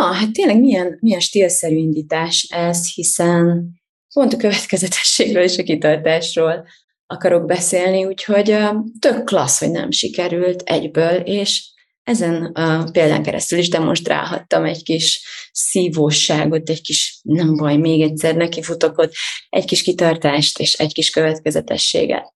[0.00, 3.68] Na, hát tényleg milyen, milyen stílszerű indítás ez, hiszen
[4.14, 6.66] pont a következetességről és a kitartásról
[7.06, 8.56] akarok beszélni, úgyhogy
[8.98, 11.70] tök klassz, hogy nem sikerült egyből, és
[12.02, 18.36] ezen a példán keresztül is demonstrálhattam egy kis szívóságot, egy kis, nem baj, még egyszer
[18.36, 19.12] nekifutok ott,
[19.48, 22.32] egy kis kitartást és egy kis következetességet.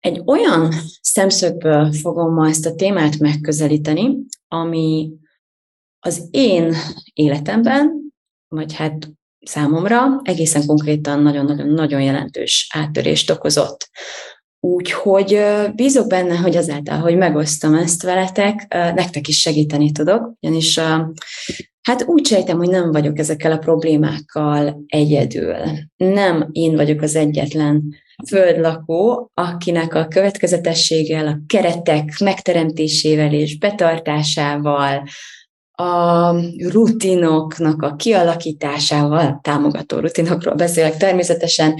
[0.00, 4.16] Egy olyan szemszögből fogom ma ezt a témát megközelíteni,
[4.48, 5.10] ami
[6.00, 6.74] az én
[7.12, 8.12] életemben,
[8.48, 9.10] vagy hát
[9.40, 13.90] számomra egészen konkrétan nagyon-nagyon-nagyon jelentős áttörést okozott.
[14.60, 15.40] Úgyhogy
[15.74, 20.78] bízok benne, hogy azáltal, hogy megosztom ezt veletek, nektek is segíteni tudok, ugyanis
[21.82, 25.56] hát úgy sejtem, hogy nem vagyok ezekkel a problémákkal egyedül.
[25.96, 27.82] Nem én vagyok az egyetlen
[28.28, 35.02] földlakó, akinek a következetességgel, a keretek megteremtésével és betartásával,
[35.82, 36.34] a
[36.68, 41.74] rutinoknak a kialakításával, támogató rutinokról beszélek természetesen,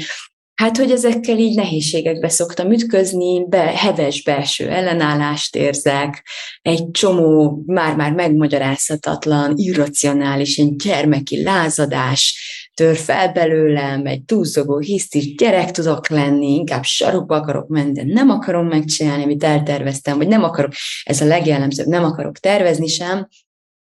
[0.54, 6.26] hát hogy ezekkel így nehézségekbe szoktam ütközni, be, heves belső ellenállást érzek,
[6.62, 12.42] egy csomó már-már megmagyarázhatatlan, irracionális, egy gyermeki lázadás
[12.74, 18.30] tör fel belőlem, egy túlzogó, hisztis gyerek tudok lenni, inkább sarokba akarok menni, de nem
[18.30, 23.28] akarom megcsinálni, amit elterveztem, vagy nem akarok, ez a legjellemzőbb, nem akarok tervezni sem,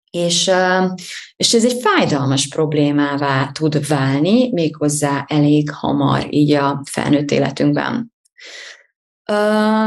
[0.10, 0.52] és,
[1.36, 8.16] és ez egy fájdalmas problémává tud válni, méghozzá elég hamar így a felnőtt életünkben.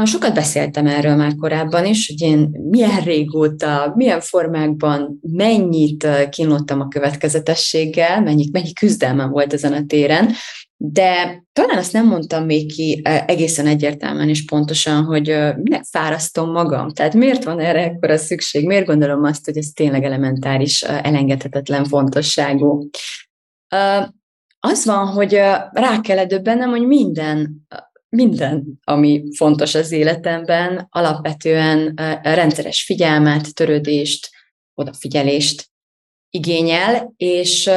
[0.03, 6.87] Sokat beszéltem erről már korábban is, hogy én milyen régóta, milyen formákban, mennyit kínlottam a
[6.87, 10.31] következetességgel, mennyi, mennyi küzdelmem volt ezen a téren,
[10.83, 16.51] de talán azt nem mondtam még ki e, egészen egyértelműen és pontosan, hogy minek fárasztom
[16.51, 16.89] magam.
[16.89, 18.65] Tehát miért van erre ekkora szükség?
[18.65, 22.89] Miért gondolom azt, hogy ez tényleg elementáris, elengedhetetlen fontosságú?
[24.59, 25.33] Az van, hogy
[25.71, 27.65] rá kellett döbbennem, hogy minden,
[28.09, 31.93] minden, ami fontos az életemben, alapvetően
[32.23, 34.29] rendszeres figyelmet, törődést,
[34.73, 35.69] odafigyelést
[36.29, 37.69] igényel, és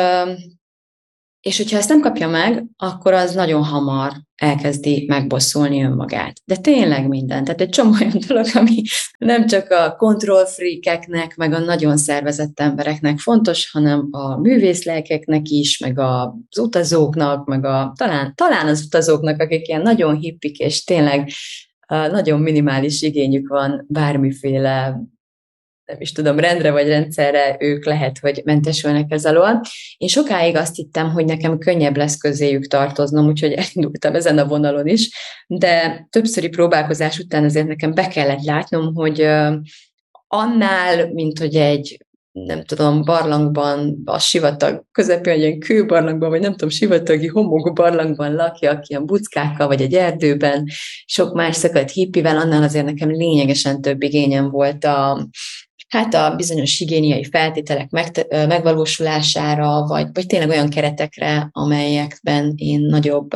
[1.44, 6.40] és hogyha ezt nem kapja meg, akkor az nagyon hamar elkezdi megbosszulni önmagát.
[6.44, 7.44] De tényleg minden.
[7.44, 8.82] Tehát egy csomó olyan dolog, ami
[9.18, 15.98] nem csak a kontrollfreakeknek, meg a nagyon szervezett embereknek fontos, hanem a művészlelkeknek is, meg
[15.98, 21.30] az utazóknak, meg a, talán, talán az utazóknak, akik ilyen nagyon hippik, és tényleg
[21.88, 25.00] nagyon minimális igényük van bármiféle
[25.84, 29.60] nem is tudom, rendre vagy rendszerre ők lehet, hogy mentesülnek ez alól.
[29.96, 34.86] Én sokáig azt hittem, hogy nekem könnyebb lesz közéjük tartoznom, úgyhogy elindultam ezen a vonalon
[34.86, 35.10] is,
[35.46, 39.20] de többszöri próbálkozás után azért nekem be kellett látnom, hogy
[40.26, 41.96] annál, mint hogy egy
[42.32, 48.34] nem tudom, barlangban, a sivatag közepén, egy ilyen kőbarlangban, vagy nem tudom, sivatagi homokú barlangban
[48.34, 50.64] lakjak, ilyen buckákkal, vagy egy erdőben,
[51.04, 55.28] sok más szakadt hippivel, annál azért nekem lényegesen több igényem volt a,
[55.94, 57.90] hát a bizonyos higiéniai feltételek
[58.28, 63.28] megvalósulására, vagy, vagy tényleg olyan keretekre, amelyekben én nagyobb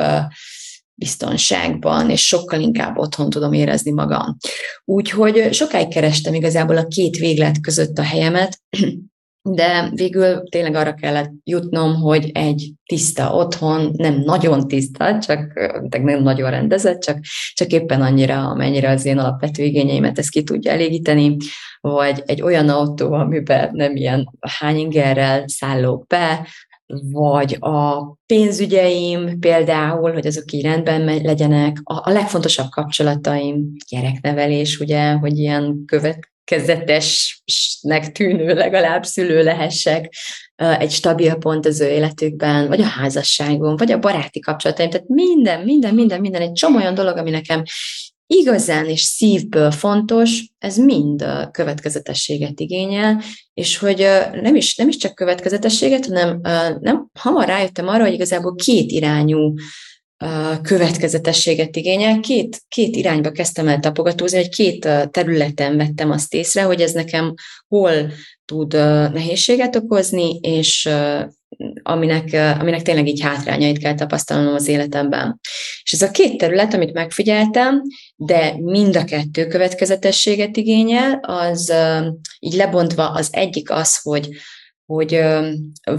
[0.94, 4.36] biztonságban, és sokkal inkább otthon tudom érezni magam.
[4.84, 8.60] Úgyhogy sokáig kerestem igazából a két véglet között a helyemet,
[9.42, 15.52] de végül tényleg arra kellett jutnom, hogy egy tiszta otthon, nem nagyon tiszta, csak
[16.02, 17.18] nem nagyon rendezett, csak,
[17.52, 21.36] csak éppen annyira, amennyire az én alapvető igényeimet ezt ki tudja elégíteni,
[21.80, 26.46] vagy egy olyan autó, amiben nem ilyen hányingerrel szállok be,
[27.12, 35.12] vagy a pénzügyeim például, hogy azok így rendben legyenek, a, a legfontosabb kapcsolataim, gyereknevelés, ugye,
[35.12, 35.82] hogy ilyen
[36.48, 40.14] következetesnek tűnő legalább szülő lehessek,
[40.56, 45.64] egy stabil pont az ő életükben, vagy a házasságom, vagy a baráti kapcsolataim, tehát minden,
[45.64, 47.62] minden, minden, minden, egy csomó olyan dolog, ami nekem
[48.26, 53.22] igazán és szívből fontos, ez mind a következetességet igényel,
[53.54, 56.40] és hogy nem is, nem is csak következetességet, hanem
[56.80, 59.54] nem, hamar rájöttem arra, hogy igazából két irányú
[60.62, 62.20] következetességet igényel.
[62.20, 67.34] Két, két irányba kezdtem el tapogatózni, hogy két területen vettem azt észre, hogy ez nekem
[67.68, 68.12] hol
[68.44, 68.72] tud
[69.12, 70.88] nehézséget okozni, és
[71.82, 75.40] aminek, aminek tényleg így hátrányait kell tapasztalnom az életemben.
[75.82, 77.82] És ez a két terület, amit megfigyeltem,
[78.16, 81.72] de mind a kettő következetességet igényel, az
[82.38, 84.28] így lebontva az egyik az, hogy
[84.88, 85.20] hogy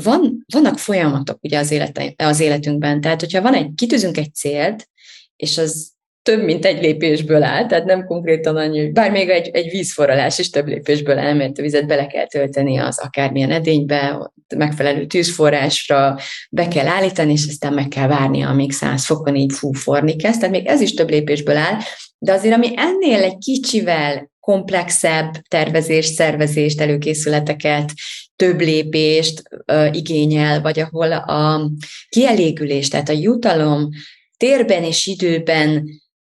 [0.03, 4.89] van, vannak folyamatok ugye az, élete, az életünkben, tehát hogyha van egy, kitűzünk egy célt,
[5.35, 5.91] és az
[6.21, 10.49] több, mint egy lépésből áll, tehát nem konkrétan annyi, bár még egy, egy vízforralás is
[10.49, 16.17] több lépésből áll, mert a vizet bele kell tölteni az akármilyen edénybe, megfelelő tűzforrásra
[16.49, 20.39] be kell állítani, és aztán meg kell várni, amíg száz fokon így fú forni kezd,
[20.39, 21.77] tehát még ez is több lépésből áll,
[22.17, 27.91] de azért ami ennél egy kicsivel komplexebb tervezést, szervezést, előkészületeket,
[28.39, 31.71] több lépést uh, igényel, vagy ahol a
[32.09, 33.89] kielégülés, tehát a jutalom
[34.37, 35.85] térben és időben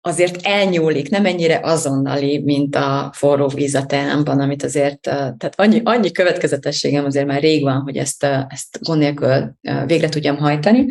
[0.02, 5.82] azért elnyúlik, nem ennyire azonnali, mint a forró víz a teámban, amit azért, tehát annyi,
[5.84, 9.56] annyi következetességem azért már rég van, hogy ezt, ezt gond nélkül
[9.86, 10.86] végre tudjam hajtani,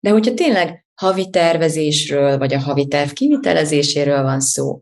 [0.00, 4.78] de hogyha tényleg havi tervezésről, vagy a havi terv kivitelezéséről van szó,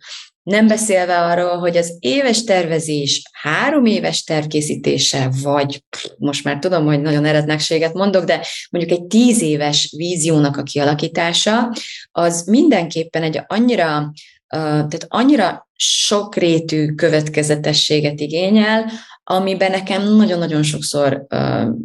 [0.46, 5.84] nem beszélve arról, hogy az éves tervezés, három éves tervkészítése, vagy
[6.18, 11.72] most már tudom, hogy nagyon erednekséget mondok, de mondjuk egy tíz éves víziónak a kialakítása,
[12.12, 14.12] az mindenképpen egy annyira,
[14.48, 18.90] tehát annyira sokrétű következetességet igényel,
[19.24, 21.26] amiben nekem nagyon-nagyon sokszor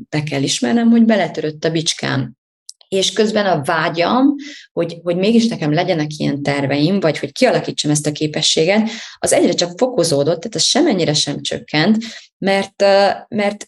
[0.10, 2.34] be kell ismernem, hogy beletörött a bicskám
[2.96, 4.36] és közben a vágyam,
[4.72, 9.54] hogy, hogy mégis nekem legyenek ilyen terveim, vagy hogy kialakítsam ezt a képességet, az egyre
[9.54, 12.04] csak fokozódott, tehát ez semennyire sem csökkent,
[12.38, 12.82] mert,
[13.28, 13.66] mert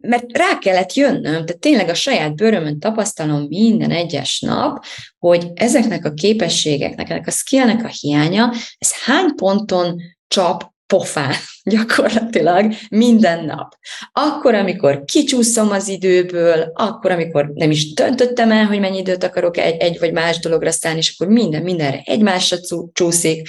[0.00, 4.84] mert rá kellett jönnöm, tehát tényleg a saját bőrömön tapasztalom minden egyes nap,
[5.18, 11.34] hogy ezeknek a képességeknek, ennek a skillnek a hiánya, ez hány ponton csap pofán
[11.74, 13.74] gyakorlatilag minden nap.
[14.12, 19.56] Akkor, amikor kicsúszom az időből, akkor, amikor nem is döntöttem el, hogy mennyi időt akarok
[19.56, 22.56] egy, egy vagy más dologra szállni, és akkor minden mindenre egymásra
[22.92, 23.48] csúszik,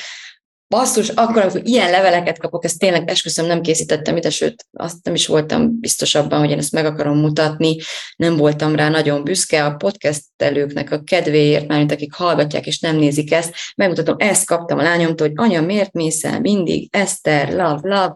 [0.67, 5.13] basszus, akkor, amikor ilyen leveleket kapok, ezt tényleg esküszöm, nem készítettem ide, sőt, azt nem
[5.13, 7.77] is voltam biztos abban, hogy én ezt meg akarom mutatni,
[8.15, 13.31] nem voltam rá nagyon büszke, a podcastelőknek a kedvéért, mármint akik hallgatják és nem nézik
[13.31, 18.13] ezt, megmutatom, ezt kaptam a lányomtól, hogy anya, miért mész el mindig, Eszter, love, love,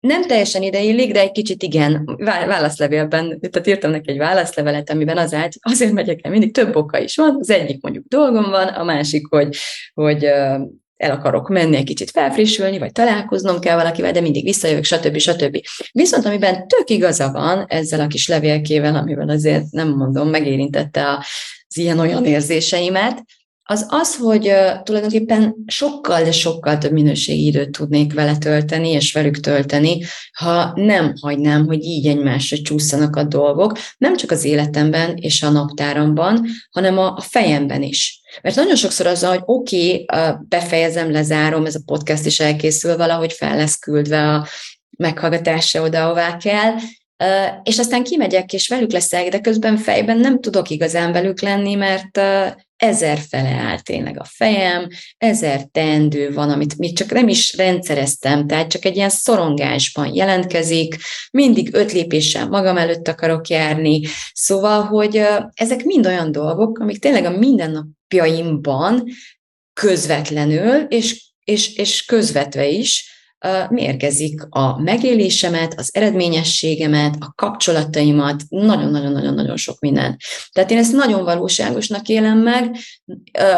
[0.00, 5.18] nem teljesen ide illik, de egy kicsit igen, válaszlevélben, tehát írtam neki egy válaszlevelet, amiben
[5.18, 8.68] az állt, azért megyek el, mindig több oka is van, az egyik mondjuk dolgom van,
[8.68, 9.56] a másik, hogy,
[9.94, 10.26] hogy
[10.96, 15.18] el akarok menni egy kicsit felfrissülni, vagy találkoznom kell valakivel, de mindig visszajövök, stb.
[15.18, 15.60] stb.
[15.92, 21.08] Viszont amiben tök igaza van ezzel a kis levélkével, amivel azért nem mondom, megérintette
[21.68, 23.24] az ilyen-olyan érzéseimet,
[23.66, 24.52] az az, hogy
[24.82, 30.02] tulajdonképpen sokkal, de sokkal több minőségi időt tudnék vele tölteni, és velük tölteni,
[30.38, 35.50] ha nem hagynám, hogy így egymásra csúszanak a dolgok, nem csak az életemben és a
[35.50, 38.20] naptáramban, hanem a fejemben is.
[38.42, 43.32] Mert nagyon sokszor az, hogy oké, okay, befejezem, lezárom, ez a podcast is elkészül, valahogy
[43.32, 44.46] fel lesz küldve a
[44.98, 46.74] meghallgatásra oda, ahová kell,
[47.62, 52.20] és aztán kimegyek, és velük leszek, de közben fejben nem tudok igazán velük lenni, mert
[52.76, 54.88] ezer fele áll tényleg a fejem,
[55.18, 60.96] ezer teendő van, amit még csak nem is rendszereztem, tehát csak egy ilyen szorongásban jelentkezik,
[61.30, 64.00] mindig öt lépéssel magam előtt akarok járni,
[64.32, 65.22] szóval, hogy
[65.54, 69.04] ezek mind olyan dolgok, amik tényleg a mindennapjaimban
[69.72, 73.13] közvetlenül és, és, és közvetve is
[73.68, 80.16] mérgezik a megélésemet, az eredményességemet, a kapcsolataimat, nagyon-nagyon-nagyon-nagyon sok minden.
[80.52, 82.76] Tehát én ezt nagyon valóságosnak élem meg,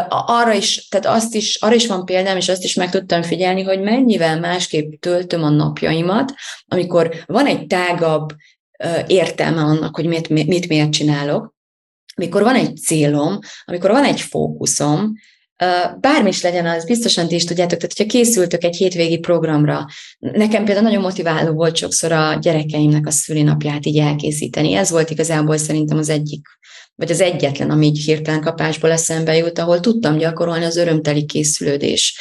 [0.08, 3.62] arra is, tehát azt is, arra is van példám, és azt is meg tudtam figyelni,
[3.62, 6.34] hogy mennyivel másképp töltöm a napjaimat,
[6.66, 8.32] amikor van egy tágabb
[9.06, 11.54] értelme annak, hogy mit, mit miért csinálok,
[12.14, 15.12] amikor van egy célom, amikor van egy fókuszom,
[16.00, 19.86] Bármi is legyen az, biztosan ti is tudjátok, tehát hogyha készültök egy hétvégi programra,
[20.18, 24.72] nekem például nagyon motiváló volt sokszor a gyerekeimnek a szülinapját így elkészíteni.
[24.72, 26.46] Ez volt igazából szerintem az egyik,
[26.94, 32.18] vagy az egyetlen, ami így hirtelen kapásból eszembe jut, ahol tudtam gyakorolni az örömteli készülődés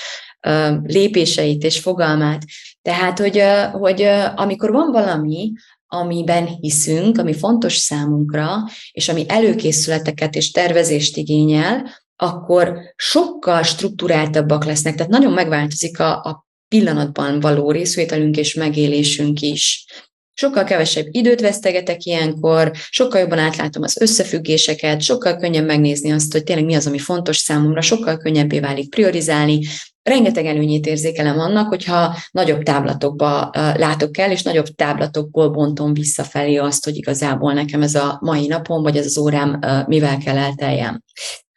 [0.83, 2.43] lépéseit és fogalmát.
[2.81, 4.01] Tehát, hogy, hogy
[4.35, 5.51] amikor van valami,
[5.87, 8.55] amiben hiszünk, ami fontos számunkra,
[8.91, 16.45] és ami előkészületeket és tervezést igényel, akkor sokkal struktúráltabbak lesznek, tehát nagyon megváltozik a, a
[16.67, 19.85] pillanatban való részvételünk és megélésünk is.
[20.33, 26.43] Sokkal kevesebb időt vesztegetek ilyenkor, sokkal jobban átlátom az összefüggéseket, sokkal könnyebb megnézni azt, hogy
[26.43, 29.59] tényleg mi az, ami fontos számomra, sokkal könnyebbé válik priorizálni,
[30.03, 36.83] rengeteg előnyét érzékelem annak, hogyha nagyobb táblatokba látok el, és nagyobb táblatokból bontom visszafelé azt,
[36.83, 41.03] hogy igazából nekem ez a mai napom, vagy ez az órám mivel kell elteljem.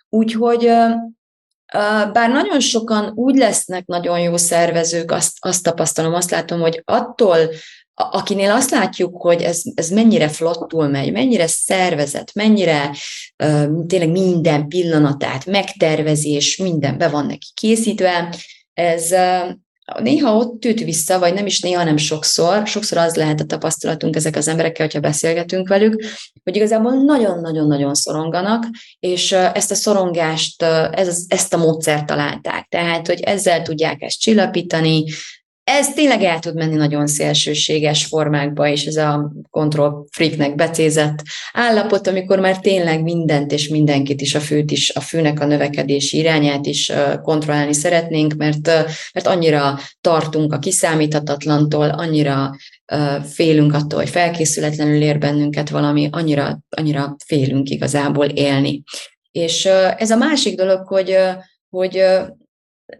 [0.09, 0.71] Úgyhogy
[2.12, 7.38] bár nagyon sokan úgy lesznek nagyon jó szervezők, azt, azt tapasztalom, azt látom, hogy attól,
[7.95, 12.91] akinél azt látjuk, hogy ez, ez mennyire flottul megy, mennyire szervezet, mennyire
[13.87, 18.35] tényleg minden pillanatát, megtervezés, minden be van neki készítve,
[18.75, 19.15] ez
[19.97, 24.16] néha ott üt vissza, vagy nem is néha, nem sokszor, sokszor az lehet a tapasztalatunk
[24.16, 26.04] ezek az emberekkel, hogyha beszélgetünk velük,
[26.45, 28.64] hogy igazából nagyon-nagyon-nagyon szoronganak,
[29.00, 32.66] és ezt a szorongást, ez, ezt a módszert találták.
[32.68, 35.04] Tehát, hogy ezzel tudják ezt csillapítani,
[35.69, 41.23] ez tényleg el tud menni nagyon szélsőséges formákba, és ez a control freaknek becézett
[41.53, 46.19] állapot, amikor már tényleg mindent és mindenkit is, a főt is, a főnek a növekedési
[46.19, 48.67] irányát is kontrollálni szeretnénk, mert,
[49.13, 52.57] mert annyira tartunk a kiszámíthatatlantól, annyira
[53.33, 58.83] félünk attól, hogy felkészületlenül ér bennünket valami, annyira, annyira félünk igazából élni.
[59.31, 59.65] És
[59.97, 61.17] ez a másik dolog, hogy,
[61.69, 62.03] hogy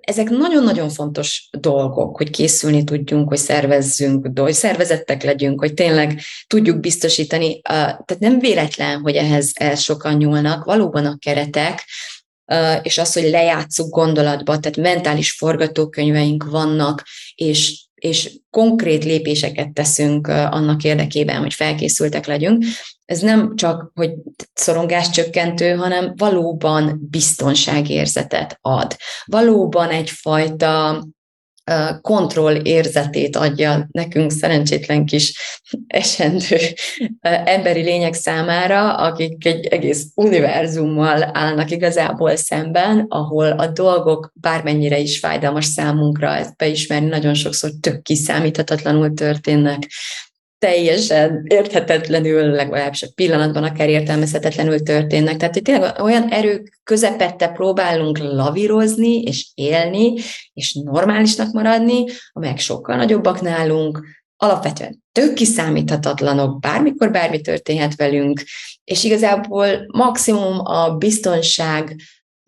[0.01, 6.81] ezek nagyon-nagyon fontos dolgok, hogy készülni tudjunk, hogy szervezzünk, hogy szervezettek legyünk, hogy tényleg tudjuk
[6.81, 7.61] biztosítani.
[7.63, 11.85] Tehát nem véletlen, hogy ehhez, ehhez sokan nyúlnak, valóban a keretek,
[12.83, 17.05] és az, hogy lejátszuk gondolatba, tehát mentális forgatókönyveink vannak,
[17.35, 22.65] és és konkrét lépéseket teszünk annak érdekében, hogy felkészültek legyünk,
[23.09, 24.11] ez nem csak, hogy
[24.55, 28.97] szorongás csökkentő, hanem valóban biztonságérzetet ad.
[29.25, 31.03] Valóban egyfajta
[32.01, 35.39] kontroll érzetét adja nekünk szerencsétlen kis
[35.87, 36.57] esendő
[37.45, 45.19] emberi lények számára, akik egy egész univerzummal állnak igazából szemben, ahol a dolgok bármennyire is
[45.19, 49.89] fájdalmas számunkra ezt beismerni, nagyon sokszor tök kiszámíthatatlanul történnek,
[50.59, 55.37] teljesen érthetetlenül, legalábbis a pillanatban akár értelmezhetetlenül történnek.
[55.37, 60.15] Tehát, hogy tényleg olyan erők közepette próbálunk lavírozni, és élni,
[60.53, 64.01] és normálisnak maradni, amelyek sokkal nagyobbak nálunk,
[64.37, 68.43] alapvetően tök kiszámíthatatlanok, bármikor bármi történhet velünk,
[68.85, 71.97] és igazából maximum a biztonság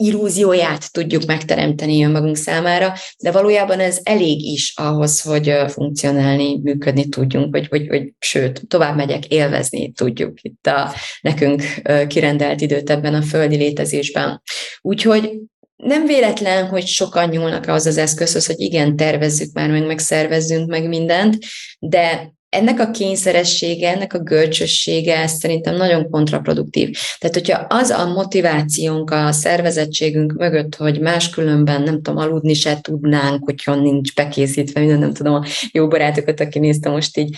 [0.00, 7.50] illúzióját tudjuk megteremteni önmagunk számára, de valójában ez elég is ahhoz, hogy funkcionálni, működni tudjunk,
[7.50, 11.62] vagy, vagy, vagy sőt, tovább megyek, élvezni tudjuk itt a nekünk
[12.06, 14.42] kirendelt időt ebben a földi létezésben.
[14.80, 15.30] Úgyhogy
[15.76, 20.88] nem véletlen, hogy sokan nyúlnak ahhoz az eszközhöz, hogy igen, tervezzük már meg, megszervezzünk meg
[20.88, 21.38] mindent,
[21.78, 26.96] de ennek a kényszeressége, ennek a görcsössége szerintem nagyon kontraproduktív.
[27.18, 33.44] Tehát, hogyha az a motivációnk, a szervezettségünk mögött, hogy máskülönben nem tudom, aludni se tudnánk,
[33.44, 37.36] hogyha nincs bekészítve, minden nem tudom, a jó barátokat, aki nézte most így,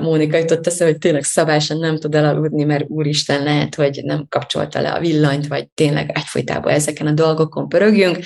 [0.00, 4.80] Mónika jutott eszem, hogy tényleg szabásan nem tud elaludni, mert úristen lehet, hogy nem kapcsolta
[4.80, 8.18] le a villanyt, vagy tényleg egyfolytában ezeken a dolgokon pörögjünk,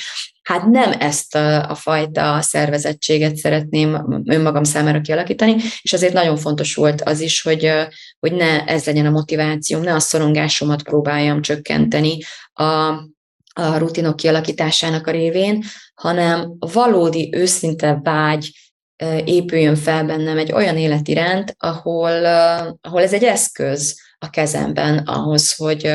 [0.44, 6.74] Hát nem ezt a, a fajta szervezettséget szeretném önmagam számára kialakítani, és azért nagyon fontos
[6.74, 7.70] volt az is, hogy,
[8.18, 12.18] hogy ne ez legyen a motivációm, ne a szorongásomat próbáljam csökkenteni
[12.52, 12.64] a,
[13.54, 18.50] a rutinok kialakításának a révén, hanem valódi, őszinte vágy
[19.24, 22.24] épüljön fel bennem egy olyan életiránt, ahol,
[22.80, 25.92] ahol ez egy eszköz a kezemben ahhoz, hogy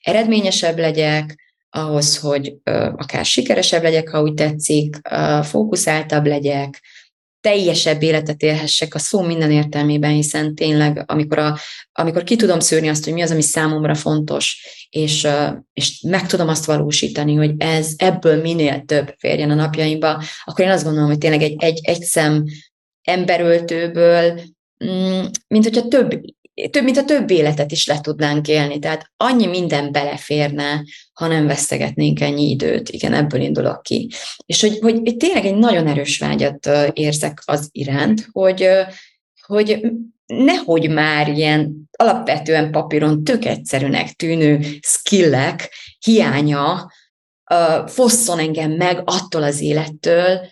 [0.00, 1.41] eredményesebb legyek,
[1.74, 2.54] ahhoz, hogy
[2.96, 4.96] akár sikeresebb legyek, ha úgy tetszik,
[5.42, 6.80] fókuszáltabb legyek,
[7.40, 11.58] teljesebb életet élhessek a szó minden értelmében, hiszen tényleg, amikor, a,
[11.92, 15.28] amikor ki tudom szűrni azt, hogy mi az, ami számomra fontos, és,
[15.72, 20.70] és meg tudom azt valósítani, hogy ez ebből minél több férjen a napjaimba, akkor én
[20.70, 22.44] azt gondolom, hogy tényleg egy, egy, egy szem
[23.02, 24.40] emberöltőből,
[24.84, 26.20] mm, mint hogyha több
[26.70, 28.78] több, mint a több életet is le tudnánk élni.
[28.78, 32.88] Tehát annyi minden beleférne, ha nem vesztegetnénk ennyi időt.
[32.88, 34.10] Igen, ebből indulok ki.
[34.46, 38.68] És hogy, hogy tényleg egy nagyon erős vágyat érzek az iránt, hogy,
[39.46, 39.80] hogy
[40.26, 46.92] nehogy már ilyen alapvetően papíron tök egyszerűnek tűnő skillek hiánya
[47.86, 50.46] fosszon engem meg attól az élettől,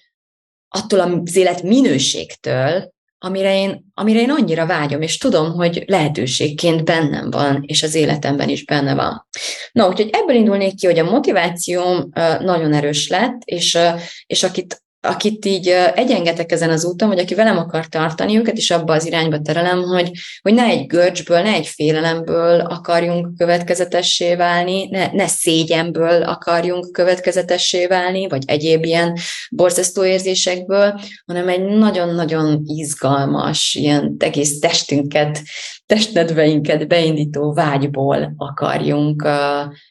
[0.69, 7.31] attól az élet minőségtől, amire én, amire én annyira vágyom, és tudom, hogy lehetőségként bennem
[7.31, 9.27] van, és az életemben is benne van.
[9.73, 12.11] Na, úgyhogy ebből indulnék ki, hogy a motivációm
[12.41, 13.79] nagyon erős lett, és,
[14.27, 18.71] és akit akit így egyengetek ezen az úton, vagy aki velem akar tartani, őket is
[18.71, 20.11] abba az irányba terelem, hogy,
[20.43, 27.87] hogy ne egy görcsből, ne egy félelemből akarjunk következetessé válni, ne, ne szégyenből akarjunk következetessé
[27.87, 29.17] válni, vagy egyéb ilyen
[29.51, 35.43] borzasztó érzésekből, hanem egy nagyon-nagyon izgalmas, ilyen egész testünket,
[35.87, 39.29] testnedveinket beindító vágyból akarjunk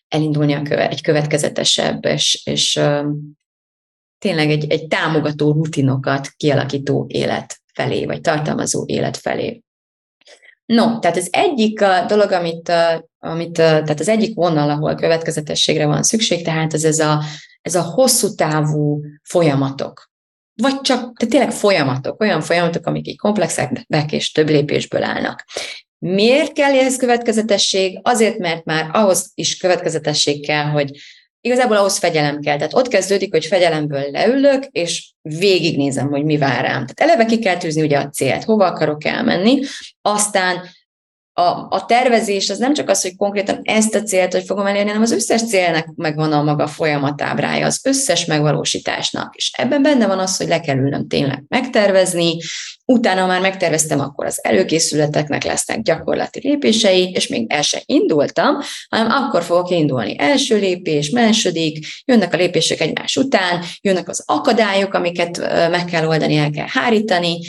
[0.07, 2.79] elindulni a köve, egy következetesebb és, és
[4.19, 9.61] tényleg egy, egy támogató rutinokat kialakító élet felé, vagy tartalmazó élet felé.
[10.65, 12.71] No, tehát az egyik dolog, amit,
[13.19, 17.23] amit tehát az egyik vonal, ahol következetességre van szükség, tehát ez, ez, a,
[17.61, 20.09] ez a hosszú távú folyamatok.
[20.61, 25.45] Vagy csak, tehát tényleg folyamatok, olyan folyamatok, amik így komplexek és több lépésből állnak.
[25.97, 27.99] Miért kell ehhez következetesség?
[28.03, 30.91] Azért, mert már ahhoz is következetesség kell, hogy
[31.41, 32.57] igazából ahhoz fegyelem kell.
[32.57, 36.85] Tehát ott kezdődik, hogy fegyelemből leülök, és végignézem, hogy mi vár rám.
[36.85, 39.59] Tehát eleve ki kell tűzni ugye a célt, hova akarok elmenni,
[40.01, 40.61] aztán
[41.39, 44.87] a, a tervezés az nem csak az, hogy konkrétan ezt a célt, hogy fogom elérni,
[44.87, 49.35] hanem az összes célnak megvan a maga folyamatábrája, az összes megvalósításnak.
[49.35, 52.37] És ebben benne van az, hogy le kell ülnöm tényleg megtervezni,
[52.85, 58.57] utána már megterveztem, akkor az előkészületeknek lesznek gyakorlati lépései, és még el sem indultam,
[58.89, 60.15] hanem akkor fogok indulni.
[60.17, 65.37] Első lépés, második, jönnek a lépések egymás után, jönnek az akadályok, amiket
[65.69, 67.39] meg kell oldani, el kell hárítani,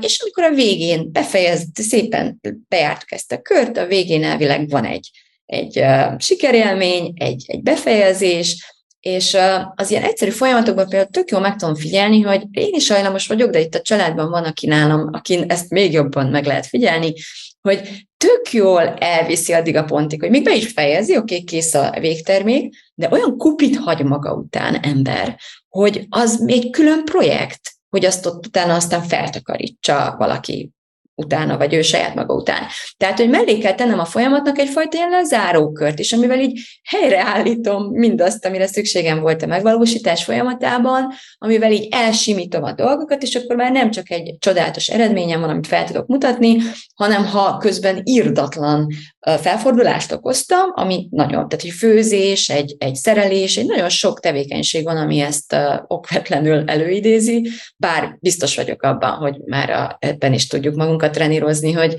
[0.00, 5.10] és amikor a végén befejezt, szépen bejártuk ezt a kört, a végén elvileg van egy,
[5.46, 5.84] egy
[6.18, 9.36] sikerélmény, egy, egy befejezés, és
[9.74, 13.50] az ilyen egyszerű folyamatokban például tök jól meg tudom figyelni, hogy én is hajlamos vagyok,
[13.50, 17.12] de itt a családban van, aki nálam, akin ezt még jobban meg lehet figyelni,
[17.60, 17.80] hogy
[18.16, 21.96] tök jól elviszi addig a pontig, hogy még be is fejezi, oké, okay, kész a
[22.00, 28.26] végtermék, de olyan kupit hagy maga után ember, hogy az még külön projekt, hogy azt
[28.26, 30.75] ott utána aztán feltakarítsa valaki
[31.16, 32.62] utána, vagy ő saját maga után.
[32.96, 38.46] Tehát, hogy mellé kell tennem a folyamatnak egyfajta ilyen lezárókört, és amivel így helyreállítom mindazt,
[38.46, 43.90] amire szükségem volt a megvalósítás folyamatában, amivel így elsimítom a dolgokat, és akkor már nem
[43.90, 46.56] csak egy csodálatos eredményem van, amit fel tudok mutatni,
[46.94, 48.86] hanem ha közben írdatlan
[49.20, 54.96] felfordulást okoztam, ami nagyon, tehát egy főzés, egy, egy szerelés, egy nagyon sok tevékenység van,
[54.96, 61.05] ami ezt okvetlenül előidézi, bár biztos vagyok abban, hogy már a, ebben is tudjuk magunkat
[61.10, 61.96] trenírozni, hogy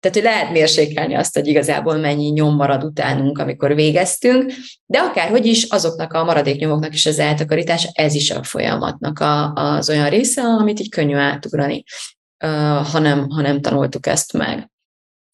[0.00, 4.52] tehát, hogy lehet mérsékelni azt, hogy igazából mennyi nyom marad utánunk, amikor végeztünk,
[4.86, 9.52] de akárhogy is, azoknak a maradék nyomoknak is az eltakarítás, ez is a folyamatnak a,
[9.52, 11.84] az olyan része, amit így könnyű átugrani,
[12.92, 14.70] ha nem, ha nem tanultuk ezt meg.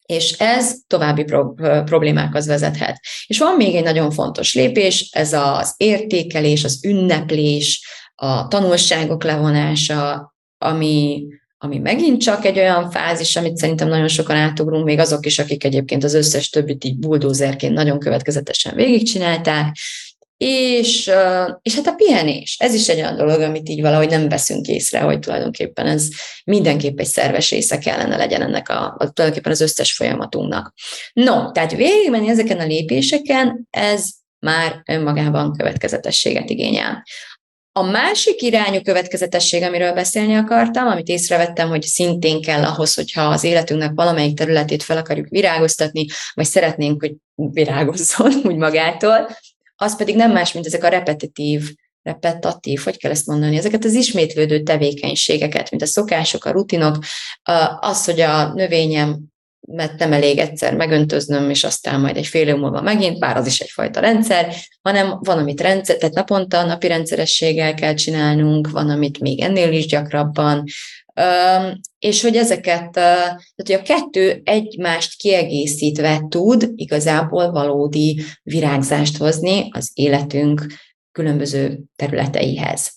[0.05, 2.99] És ez további pro- problémákhoz vezethet.
[3.27, 10.33] És van még egy nagyon fontos lépés, ez az értékelés, az ünneplés, a tanulságok levonása,
[10.57, 11.25] ami,
[11.57, 15.63] ami megint csak egy olyan fázis, amit szerintem nagyon sokan átugrunk, még azok is, akik
[15.63, 19.75] egyébként az összes többit így buldózerként nagyon következetesen végigcsinálták,
[20.37, 21.11] és,
[21.61, 24.99] és hát a pihenés, ez is egy olyan dolog, amit így valahogy nem veszünk észre,
[24.99, 26.07] hogy tulajdonképpen ez
[26.45, 30.73] mindenképp egy szerves része kellene legyen ennek a, a tulajdonképpen az összes folyamatunknak.
[31.13, 37.03] No, tehát végigmenni ezeken a lépéseken, ez már önmagában következetességet igényel.
[37.77, 43.43] A másik irányú következetesség, amiről beszélni akartam, amit észrevettem, hogy szintén kell ahhoz, hogyha az
[43.43, 49.37] életünknek valamelyik területét fel akarjuk virágoztatni, vagy szeretnénk, hogy virágozzon úgy magától,
[49.75, 53.93] az pedig nem más, mint ezek a repetitív, repetatív, hogy kell ezt mondani, ezeket az
[53.93, 56.97] ismétlődő tevékenységeket, mint a szokások, a rutinok,
[57.79, 59.19] az, hogy a növényem
[59.67, 63.47] mert nem elég egyszer megöntöznöm, és aztán majd egy fél év múlva megint, bár az
[63.47, 69.19] is egyfajta rendszer, hanem van, amit rendszer, tehát naponta napi rendszerességgel kell csinálnunk, van, amit
[69.19, 70.63] még ennél is gyakrabban,
[71.99, 79.91] és hogy ezeket, tehát hogy a kettő egymást kiegészítve tud igazából valódi virágzást hozni az
[79.93, 80.65] életünk
[81.11, 82.93] különböző területeihez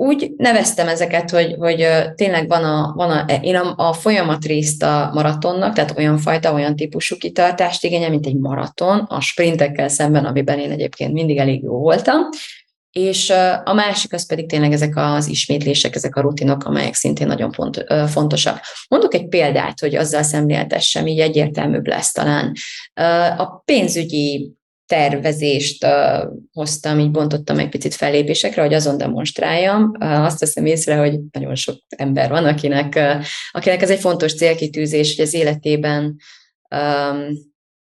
[0.00, 4.82] úgy neveztem ezeket, hogy, hogy tényleg van a, van a, én a, a folyamat részt
[4.82, 10.24] a maratonnak, tehát olyan fajta, olyan típusú kitartást igénye, mint egy maraton, a sprintekkel szemben,
[10.24, 12.20] amiben én egyébként mindig elég jó voltam,
[12.90, 13.30] és
[13.64, 17.84] a másik az pedig tényleg ezek az ismétlések, ezek a rutinok, amelyek szintén nagyon font,
[18.08, 18.60] fontosak.
[18.88, 22.52] Mondok egy példát, hogy azzal szemléltessem, így egyértelműbb lesz talán.
[23.36, 24.52] A pénzügyi
[24.90, 29.92] tervezést uh, hoztam, így bontottam egy picit fellépésekre, hogy azon demonstráljam.
[30.00, 34.34] Uh, azt veszem észre, hogy nagyon sok ember van, akinek, uh, akinek ez egy fontos
[34.34, 36.16] célkitűzés, hogy az életében
[36.74, 37.28] um,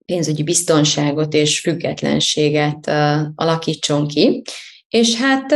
[0.06, 4.42] pénzügyi biztonságot és függetlenséget uh, alakítson ki.
[4.90, 5.54] És hát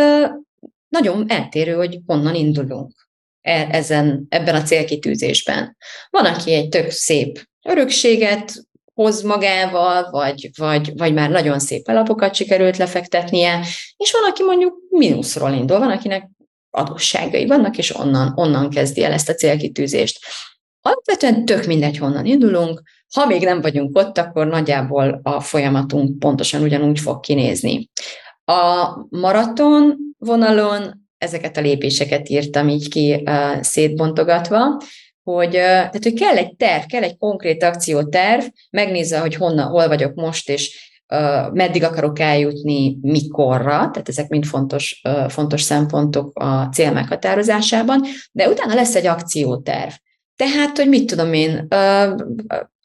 [0.87, 3.09] nagyon eltérő, hogy honnan indulunk
[3.41, 5.77] e, ezen, ebben a célkitűzésben.
[6.09, 8.53] Van, aki egy tök szép örökséget
[8.97, 13.59] hoz magával, vagy, vagy, vagy már nagyon szép alapokat sikerült lefektetnie,
[13.97, 16.29] és van, aki mondjuk mínuszról indul, van, akinek
[16.69, 20.19] adósságai vannak, és onnan, onnan kezdi el ezt a célkitűzést.
[20.81, 22.81] Alapvetően tök mindegy, honnan indulunk,
[23.13, 27.89] ha még nem vagyunk ott, akkor nagyjából a folyamatunk pontosan ugyanúgy fog kinézni.
[28.45, 33.23] A maraton vonalon ezeket a lépéseket írtam így ki
[33.61, 34.81] szétbontogatva,
[35.33, 40.13] hogy, tehát, hogy kell egy terv, kell egy konkrét akcióterv, megnézze, hogy honnan, hol vagyok
[40.13, 46.69] most, és uh, meddig akarok eljutni, mikorra, tehát ezek mind fontos, uh, fontos szempontok a
[46.73, 49.91] cél meghatározásában, de utána lesz egy akcióterv.
[50.35, 51.67] Tehát, hogy mit tudom én,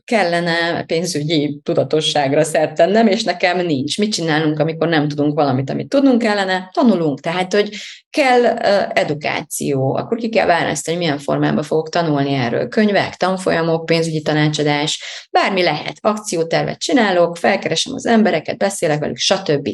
[0.04, 3.98] kellene pénzügyi tudatosságra szert tennem, és nekem nincs.
[3.98, 6.70] Mit csinálunk, amikor nem tudunk valamit, amit tudnunk kellene?
[6.72, 7.20] Tanulunk.
[7.20, 7.70] Tehát, hogy
[8.10, 8.44] kell
[8.92, 12.68] edukáció, akkor ki kell választani, hogy milyen formában fogok tanulni erről.
[12.68, 15.96] Könyvek, tanfolyamok, pénzügyi tanácsadás, bármi lehet.
[16.00, 19.68] Akciótervet csinálok, felkeresem az embereket, beszélek velük, stb.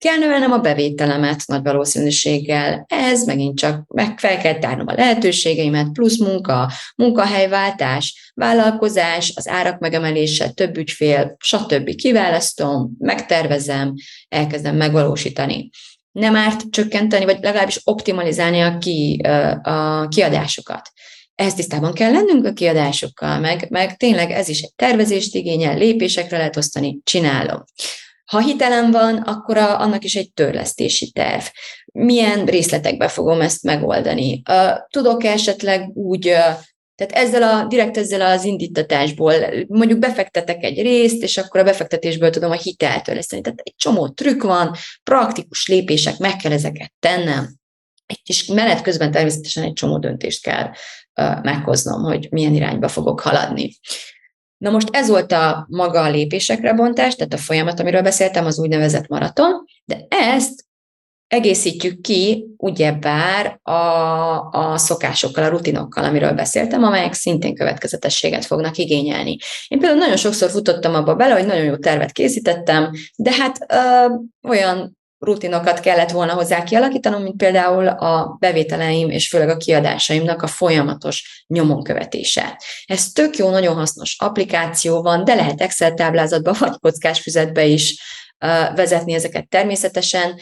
[0.00, 2.84] Kell növelnem a bevételemet nagy valószínűséggel.
[2.88, 9.78] Ez megint csak meg fel kell tárnom a lehetőségeimet, plusz munka, munkahelyváltás, vállalkozás, az árak
[9.78, 11.94] megemelése, több ügyfél, stb.
[11.94, 13.94] Kiválasztom, megtervezem,
[14.28, 15.70] elkezdem megvalósítani.
[16.12, 19.20] Nem árt csökkenteni, vagy legalábbis optimalizálni a, ki,
[19.62, 20.90] a kiadásokat
[21.34, 26.56] ehhez tisztában kell lennünk a kiadásokkal, meg, meg tényleg ez is tervezést igényel, lépésekre lehet
[26.56, 27.64] osztani, csinálom.
[28.30, 31.42] Ha hitelem van, akkor a, annak is egy törlesztési terv.
[31.92, 34.42] Milyen részletekbe fogom ezt megoldani?
[34.88, 36.22] Tudok esetleg úgy,
[36.94, 39.34] tehát ezzel a, direkt ezzel az indítatásból
[39.66, 43.42] mondjuk befektetek egy részt, és akkor a befektetésből tudom a hitelt törleszteni.
[43.42, 47.54] Tehát egy csomó trükk van, praktikus lépések, meg kell ezeket tennem.
[48.24, 50.70] És menet közben természetesen egy csomó döntést kell
[51.42, 53.78] meghoznom, hogy milyen irányba fogok haladni.
[54.60, 58.58] Na most ez volt a maga a lépésekre bontás, tehát a folyamat, amiről beszéltem, az
[58.58, 60.64] úgynevezett maraton, de ezt
[61.26, 63.72] egészítjük ki ugyebár a,
[64.50, 69.36] a szokásokkal, a rutinokkal, amiről beszéltem, amelyek szintén következetességet fognak igényelni.
[69.68, 74.14] Én például nagyon sokszor futottam abba bele, hogy nagyon jó tervet készítettem, de hát ö,
[74.48, 80.46] olyan rutinokat kellett volna hozzá kialakítanom, mint például a bevételeim és főleg a kiadásaimnak a
[80.46, 82.60] folyamatos nyomon követése.
[82.84, 88.00] Ez tök jó, nagyon hasznos applikáció van, de lehet Excel táblázatba vagy kockás füzetbe is
[88.74, 90.40] vezetni ezeket természetesen.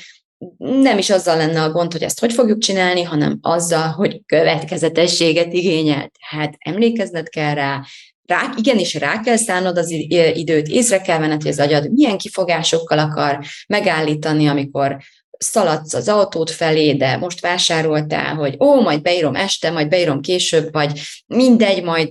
[0.59, 5.53] Nem is azzal lenne a gond, hogy ezt hogy fogjuk csinálni, hanem azzal, hogy következetességet
[5.53, 6.11] igényel.
[6.31, 7.83] Tehát emlékezned kell rá,
[8.29, 9.91] rá, igenis rá kell szánnod az
[10.33, 13.39] időt, észre kell venned, hogy az agyad milyen kifogásokkal akar
[13.69, 14.97] megállítani, amikor
[15.39, 20.73] szaladsz az autót felé, de most vásároltál, hogy ó, majd beírom este, majd beírom később,
[20.73, 22.11] vagy mindegy, majd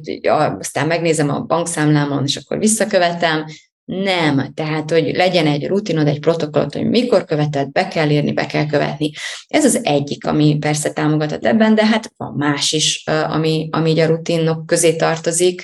[0.60, 3.46] aztán megnézem a bankszámlámon, és akkor visszakövetem.
[3.86, 8.46] Nem, tehát, hogy legyen egy rutinod, egy protokollot, hogy mikor követed, be kell írni, be
[8.46, 9.12] kell követni.
[9.48, 14.00] Ez az egyik, ami persze támogatott ebben, de hát van más is, ami, ami így
[14.00, 15.64] a rutinok közé tartozik.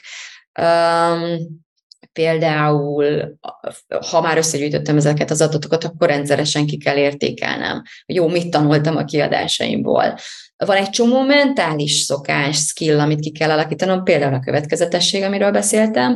[0.61, 1.37] Um,
[2.13, 3.37] például,
[4.09, 9.03] ha már összegyűjtöttem ezeket az adatokat, akkor rendszeresen ki kell értékelnem, jó, mit tanultam a
[9.03, 10.17] kiadásaimból.
[10.65, 16.15] Van egy csomó mentális szokás, skill, amit ki kell alakítanom, például a következetesség, amiről beszéltem,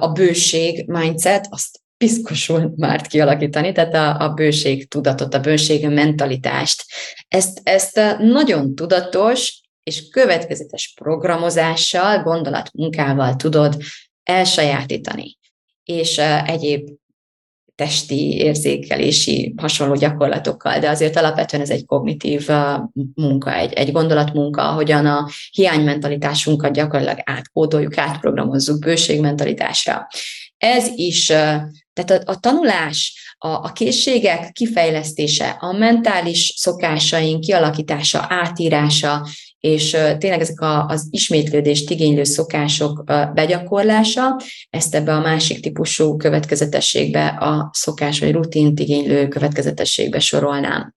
[0.00, 6.84] a bőség mindset, azt piszkosul már kialakítani, tehát a, a bőség tudatot, a bőség mentalitást.
[7.28, 13.76] Ezt, ezt nagyon tudatos és következetes programozással, gondolatmunkával tudod
[14.22, 15.38] elsajátítani.
[15.84, 16.88] És egyéb
[17.80, 22.48] testi érzékelési hasonló gyakorlatokkal, de azért alapvetően ez egy kognitív
[23.14, 30.06] munka, egy, egy gondolatmunka, ahogyan a hiánymentalitásunkat gyakorlatilag átkódoljuk, átprogramozzuk bőségmentalitásra.
[30.56, 39.26] Ez is, tehát a, a tanulás, a, a készségek kifejlesztése, a mentális szokásaink kialakítása, átírása,
[39.60, 47.26] és tényleg ezek a, az ismétlődést igénylő szokások begyakorlása, ezt ebbe a másik típusú következetességbe,
[47.26, 50.94] a szokás vagy rutint igénylő következetességbe sorolnám.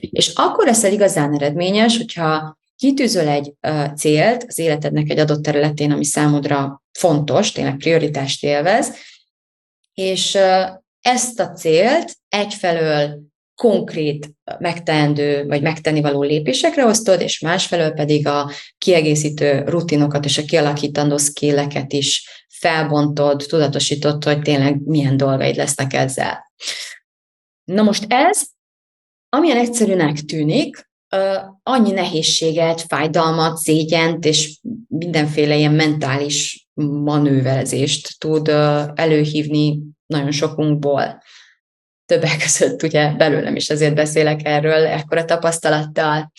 [0.00, 3.52] És akkor leszel igazán eredményes, hogyha kitűzöl egy
[3.96, 8.94] célt az életednek egy adott területén, ami számodra fontos, tényleg prioritást élvez,
[9.94, 10.38] és
[11.00, 13.18] ezt a célt egyfelől
[13.56, 20.44] konkrét megteendő vagy megtenni való lépésekre osztod, és másfelől pedig a kiegészítő rutinokat és a
[20.44, 26.52] kialakítandó skilleket is felbontod, tudatosítod, hogy tényleg milyen dolgaid lesznek ezzel.
[27.64, 28.42] Na most ez
[29.28, 30.88] amilyen egyszerűnek tűnik,
[31.62, 38.48] annyi nehézséget, fájdalmat, szégyent és mindenféle ilyen mentális manőverezést tud
[38.94, 41.22] előhívni nagyon sokunkból.
[42.06, 46.32] Többek között ugye belőlem is ezért beszélek erről ekkora tapasztalattal.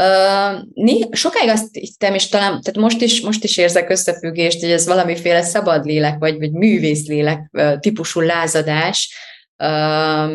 [0.00, 4.86] Uh, sokáig azt hittem, és talán, tehát most is, most is érzek összefüggést, hogy ez
[4.86, 9.14] valamiféle szabadlélek, vagy, vagy művészlélek típusú lázadás,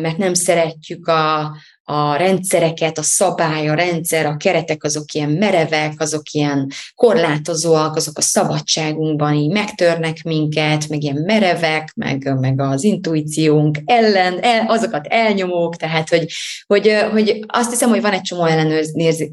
[0.00, 1.56] mert nem szeretjük a,
[1.90, 8.18] a rendszereket, a szabály, a rendszer, a keretek azok ilyen merevek, azok ilyen korlátozóak, azok
[8.18, 15.06] a szabadságunkban így megtörnek minket, meg ilyen merevek, meg, meg az intuíciónk ellen, el, azokat
[15.06, 16.26] elnyomók, tehát hogy,
[16.66, 18.44] hogy, hogy azt hiszem, hogy van egy csomó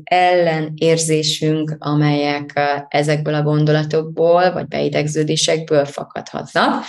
[0.04, 6.84] ellenérzésünk, amelyek ezekből a gondolatokból, vagy beidegződésekből fakadhatnak,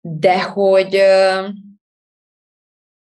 [0.00, 1.02] de hogy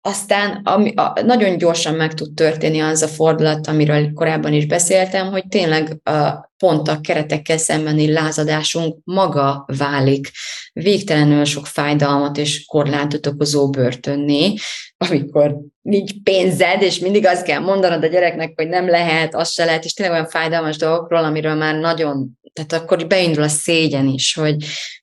[0.06, 5.30] aztán ami, a, nagyon gyorsan meg tud történni az a fordulat, amiről korábban is beszéltem,
[5.30, 10.30] hogy tényleg a, pont a keretekkel szembeni lázadásunk maga válik.
[10.72, 14.54] Végtelenül sok fájdalmat és korlátot okozó börtönné,
[14.96, 19.64] amikor nincs pénzed, és mindig azt kell mondanod a gyereknek, hogy nem lehet, az se
[19.64, 24.34] lehet, és tényleg olyan fájdalmas dolgokról, amiről már nagyon, tehát akkor beindul a szégyen is,
[24.34, 24.56] hogy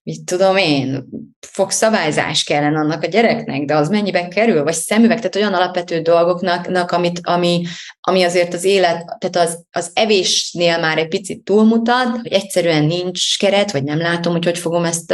[0.03, 1.05] mit tudom én,
[1.39, 6.91] fogszabályzás kellene annak a gyereknek, de az mennyibe kerül, vagy szemüveg, tehát olyan alapvető dolgoknak,
[6.91, 7.63] amit, ami,
[8.01, 13.37] ami azért az élet, tehát az, az evésnél már egy picit túlmutat, hogy egyszerűen nincs
[13.37, 15.13] keret, vagy nem látom, hogy hogy fogom ezt,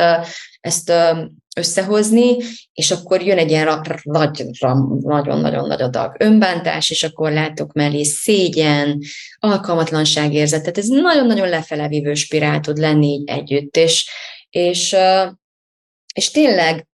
[0.62, 0.92] ezt
[1.56, 2.36] összehozni,
[2.74, 3.82] és akkor jön egy ilyen
[5.02, 9.00] nagyon-nagyon nagy adag önbántás, és akkor látok mellé szégyen,
[9.40, 14.10] alkalmatlanságérzet, tehát ez nagyon-nagyon lefelevívő spirál tud lenni így együtt, és,
[14.50, 14.96] és,
[16.14, 16.88] és tényleg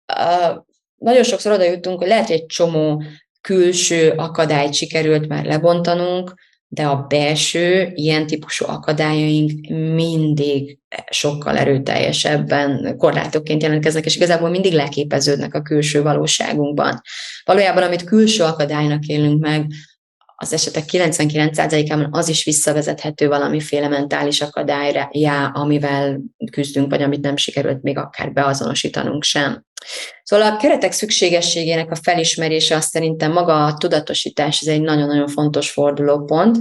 [0.97, 3.03] nagyon sokszor oda jutunk, hogy lehet, hogy egy csomó
[3.41, 6.35] külső akadályt sikerült már lebontanunk,
[6.69, 10.79] de a belső ilyen típusú akadályaink mindig
[11.11, 17.01] sokkal erőteljesebben korlátokként jelentkeznek, és igazából mindig leképeződnek a külső valóságunkban.
[17.45, 19.67] Valójában, amit külső akadálynak élünk meg,
[20.43, 25.11] az esetek 99%-ában az is visszavezethető valamiféle mentális akadályra,
[25.53, 29.65] amivel küzdünk, vagy amit nem sikerült még akár beazonosítanunk sem.
[30.23, 35.71] Szóval a keretek szükségességének a felismerése azt szerintem maga a tudatosítás, ez egy nagyon-nagyon fontos
[35.71, 36.59] fordulópont,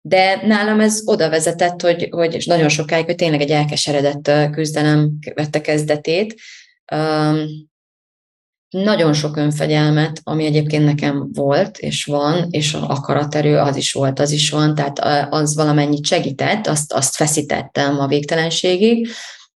[0.00, 5.60] de nálam ez oda vezetett, hogy, hogy nagyon sokáig, hogy tényleg egy elkeseredett küzdelem vette
[5.60, 6.34] kezdetét.
[8.70, 14.18] Nagyon sok önfegyelmet, ami egyébként nekem volt, és van, és a akaraterő az is volt,
[14.18, 19.08] az is van, tehát az valamennyit segített, azt, azt feszítettem a végtelenségig,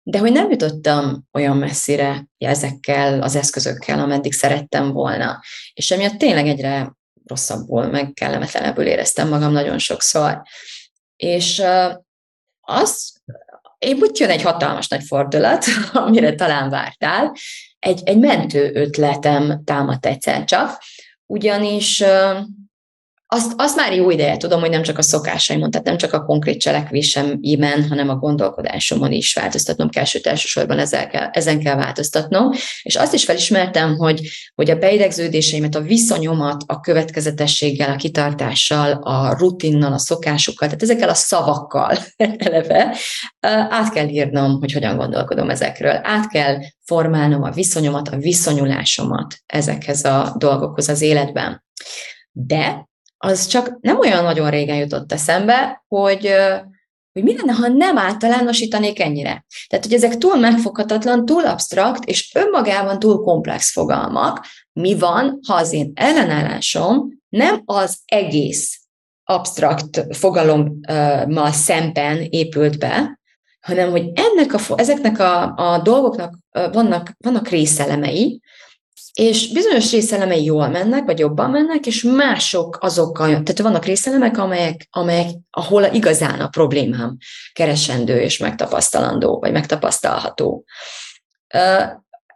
[0.02, 5.40] de hogy nem jutottam olyan messzire ezekkel az eszközökkel, ameddig szerettem volna.
[5.72, 6.96] És emiatt tényleg egyre
[7.26, 10.42] rosszabbul, meg kellemetlenebbül éreztem magam nagyon sokszor.
[11.16, 11.62] És
[12.60, 13.12] az,
[13.78, 17.32] én úgy jön egy hatalmas nagy fordulat, amire talán vártál,
[17.82, 20.82] egy, egy mentő ötletem támadt egyszer csak,
[21.26, 22.04] ugyanis
[23.32, 26.24] azt, azt már jó ideje tudom, hogy nem csak a szokásaimon, tehát nem csak a
[26.24, 32.50] konkrét cselekvésemben, hanem a gondolkodásomon is változtatnom kell, sőt elsősorban ezzel kell, ezen kell változtatnom.
[32.82, 34.20] És azt is felismertem, hogy,
[34.54, 41.08] hogy a beidegződéseimet, a viszonyomat a következetességgel, a kitartással, a rutinnal, a szokásokkal, tehát ezekkel
[41.08, 41.96] a szavakkal
[42.46, 42.96] eleve
[43.70, 46.00] át kell írnom, hogy hogyan gondolkodom ezekről.
[46.02, 51.64] Át kell formálnom a viszonyomat, a viszonyulásomat ezekhez a dolgokhoz az életben.
[52.32, 52.90] De
[53.24, 56.34] az csak nem olyan nagyon régen jutott eszembe, hogy,
[57.12, 59.44] hogy mi lenne, ha nem általánosítanék ennyire.
[59.66, 64.46] Tehát, hogy ezek túl megfoghatatlan, túl absztrakt, és önmagában túl komplex fogalmak.
[64.72, 68.80] Mi van, ha az én ellenállásom nem az egész
[69.24, 73.20] absztrakt fogalommal szemben épült be,
[73.60, 78.40] hanem hogy ennek a, ezeknek a, a dolgoknak vannak, vannak részelemei,
[79.12, 84.38] és bizonyos részelemei jól mennek, vagy jobban mennek, és mások azok, a, tehát vannak részelemek,
[84.38, 87.16] amelyek, amelyek, ahol igazán a problémám
[87.52, 90.64] keresendő és megtapasztalandó, vagy megtapasztalható.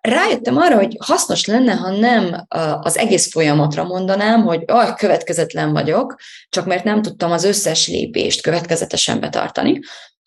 [0.00, 2.46] Rájöttem arra, hogy hasznos lenne, ha nem
[2.80, 6.14] az egész folyamatra mondanám, hogy ah, következetlen vagyok,
[6.48, 9.80] csak mert nem tudtam az összes lépést következetesen betartani,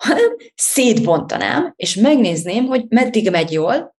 [0.04, 3.98] hanem szétbontanám, és megnézném, hogy meddig megy jól,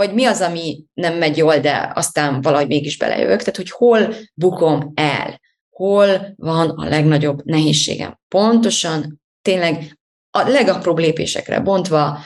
[0.00, 4.14] vagy mi az, ami nem megy jól, de aztán valahogy mégis belejövök, tehát hogy hol
[4.34, 8.18] bukom el, hol van a legnagyobb nehézségem.
[8.28, 9.98] Pontosan, tényleg
[10.30, 12.18] a legapróbb lépésekre bontva,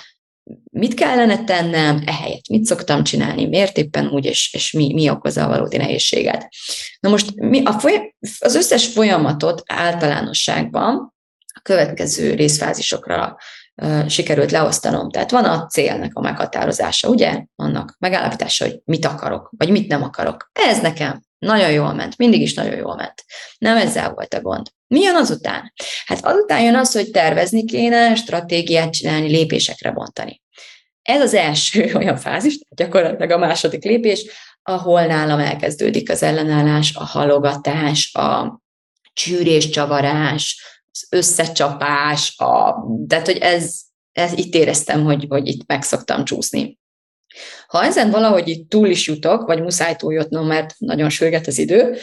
[0.73, 5.45] mit kellene tennem, ehelyett mit szoktam csinálni, miért éppen úgy, és, és mi, mi okozza
[5.45, 6.49] a valódi nehézséget.
[7.01, 11.15] Na most mi a foly- az összes folyamatot általánosságban
[11.55, 13.37] a következő részfázisokra
[14.07, 15.11] sikerült leosztanom.
[15.11, 17.45] Tehát van a célnak a meghatározása, ugye?
[17.57, 20.51] Annak megállapítása, hogy mit akarok, vagy mit nem akarok.
[20.53, 23.25] Ez nekem nagyon jól ment, mindig is nagyon jól ment.
[23.59, 24.67] Nem ezzel volt a gond.
[24.87, 25.73] Mi jön azután?
[26.07, 30.43] Hát azután jön az, hogy tervezni kéne, stratégiát csinálni, lépésekre bontani.
[31.03, 34.25] Ez az első olyan fázis, gyakorlatilag a második lépés,
[34.63, 38.61] ahol nálam elkezdődik az ellenállás, a halogatás, a
[39.13, 40.63] csűrés, csavarás,
[41.11, 43.81] összecsapás, a, tehát hogy ez,
[44.13, 46.79] ez itt éreztem, hogy, hogy itt meg szoktam csúszni.
[47.67, 51.99] Ha ezen valahogy itt túl is jutok, vagy muszáj túljutnom, mert nagyon sürget az idő,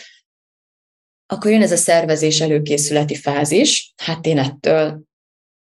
[1.25, 3.93] akkor jön ez a szervezés előkészületi fázis.
[3.97, 5.01] Hát én ettől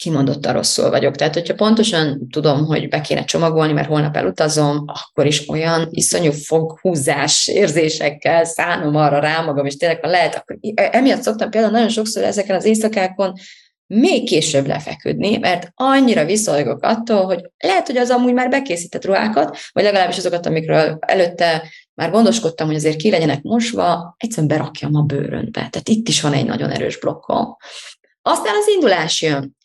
[0.01, 1.15] kimondottan rosszul vagyok.
[1.15, 6.31] Tehát, hogyha pontosan tudom, hogy be kéne csomagolni, mert holnap elutazom, akkor is olyan iszonyú
[6.31, 11.89] foghúzás érzésekkel szánom arra rá magam, és tényleg, ha lehet, akkor emiatt szoktam például nagyon
[11.89, 13.33] sokszor ezeken az éjszakákon
[13.87, 19.57] még később lefeküdni, mert annyira visszolygok attól, hogy lehet, hogy az amúgy már bekészített ruhákat,
[19.71, 25.01] vagy legalábbis azokat, amikről előtte már gondoskodtam, hogy azért ki legyenek mosva, egyszerűen berakjam a
[25.01, 25.51] bőrönbe.
[25.51, 27.57] Tehát itt is van egy nagyon erős blokkom.
[28.21, 29.59] Aztán az indulás jön.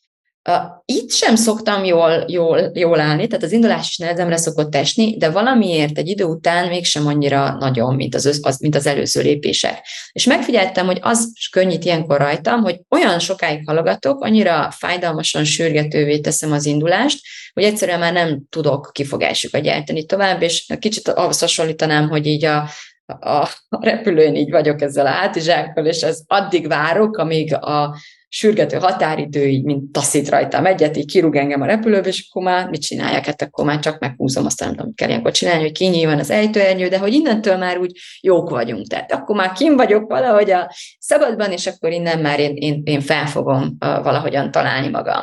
[0.85, 5.31] Itt sem szoktam jól, jól, jól állni, tehát az indulás is nehezemre szokott esni, de
[5.31, 9.87] valamiért egy idő után mégsem annyira nagyon, mint az, az, mint az előző lépések.
[10.13, 16.53] És megfigyeltem, hogy az könnyít ilyenkor rajtam, hogy olyan sokáig halogatok, annyira fájdalmasan sürgetővé teszem
[16.53, 17.21] az indulást,
[17.53, 22.69] hogy egyszerűen már nem tudok kifogásukat gyártani tovább, és kicsit ahhoz hasonlítanám, hogy így a,
[23.07, 27.97] a, a repülőn így vagyok ezzel a hátizsákkal, és ez addig várok, amíg a
[28.37, 32.68] sürgető határidő, így mint taszít rajtam egyet, így kirúg engem a repülőbe, és akkor már
[32.68, 33.27] mit csinálják?
[33.27, 36.88] Hát akkor már csak meghúzom, aztán nem tudom, kell ilyenkor csinálni, hogy kinyílvan az ejtőernyő,
[36.88, 38.87] de hogy innentől már úgy jók vagyunk.
[38.87, 43.01] Tehát akkor már kim vagyok valahogy a szabadban, és akkor innen már én, én, én
[43.01, 45.22] fel fogom valahogyan találni magam.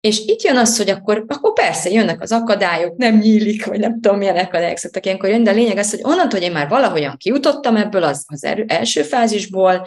[0.00, 4.00] És itt jön az, hogy akkor, akkor persze jönnek az akadályok, nem nyílik, vagy nem
[4.00, 6.68] tudom, milyen akadályok szoktak ilyenkor jönni, de a lényeg az, hogy onnantól, hogy én már
[6.68, 9.86] valahogyan kijutottam ebből az, az első fázisból,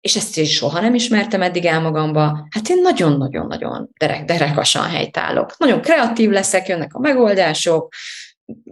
[0.00, 5.58] és ezt is soha nem ismertem eddig el magamba, hát én nagyon-nagyon-nagyon derek, derekasan helytállok.
[5.58, 7.92] Nagyon kreatív leszek, jönnek a megoldások,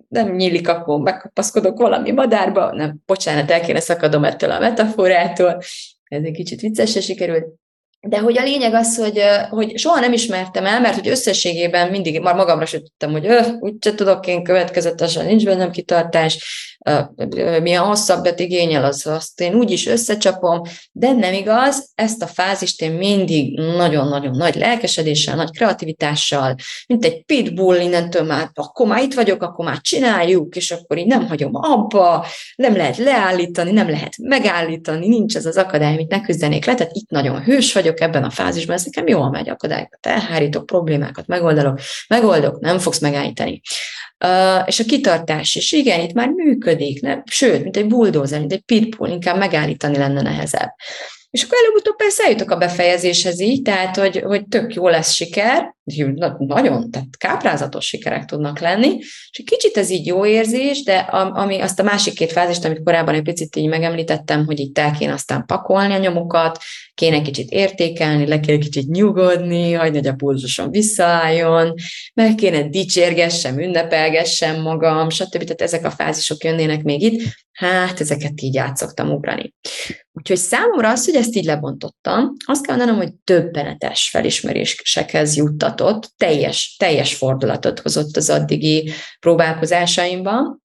[0.09, 5.63] nem nyílik, akkor megkapaszkodok valami madárba, nem, bocsánat, el kéne szakadom ettől a metaforától,
[6.05, 7.47] ez egy kicsit viccesre sikerült,
[8.01, 12.21] de hogy a lényeg az, hogy, hogy soha nem ismertem el, mert hogy összességében mindig
[12.21, 16.77] már magamra tudtam, hogy öh, úgyse tudok én következetesen, nincs bennem kitartás,
[17.63, 20.63] milyen hosszabbet igényel, az azt én úgyis összecsapom,
[20.93, 26.55] de nem igaz, ezt a fázist én mindig nagyon-nagyon nagy lelkesedéssel, nagy kreativitással,
[26.87, 31.07] mint egy pitbull, innentől már, akkor már itt vagyok, akkor már csináljuk, és akkor így
[31.07, 36.21] nem hagyom abba, nem lehet leállítani, nem lehet megállítani, nincs ez az akadály, amit ne
[36.21, 40.07] küzdenék le, tehát itt nagyon hős vagyok ebben a fázisban, ez nekem jól megy, akadályokat
[40.07, 43.61] elhárítok, problémákat megoldalok, megoldok, nem fogsz megállítani.
[44.67, 47.23] És a kitartás is, igen, itt már működik, nem?
[47.31, 50.71] sőt, mint egy bulldozer, mint egy pitbull, inkább megállítani lenne nehezebb.
[51.31, 55.77] És akkor előbb-utóbb persze eljutok a befejezéshez így, tehát, hogy, hogy tök jó lesz siker,
[56.39, 61.61] nagyon, tehát káprázatos sikerek tudnak lenni, és egy kicsit ez így jó érzés, de ami
[61.61, 65.13] azt a másik két fázist, amit korábban egy picit így megemlítettem, hogy itt el kéne
[65.13, 66.59] aztán pakolni a nyomokat,
[66.95, 71.75] kéne kicsit értékelni, le kéne kicsit nyugodni, hogy hogy a pulzusom visszaálljon,
[72.15, 75.43] meg kéne dicsérgessem, ünnepelgessem magam, stb.
[75.43, 77.23] Tehát ezek a fázisok jönnének még itt,
[77.53, 79.55] hát ezeket így át szoktam ugrani.
[80.13, 85.37] Úgyhogy számomra az, hogy ezt így lebontottam, azt kell mondanom, hogy többenetes felismerésekhez
[85.79, 90.63] juttatott, teljes, teljes fordulatot hozott az addigi próbálkozásaimban,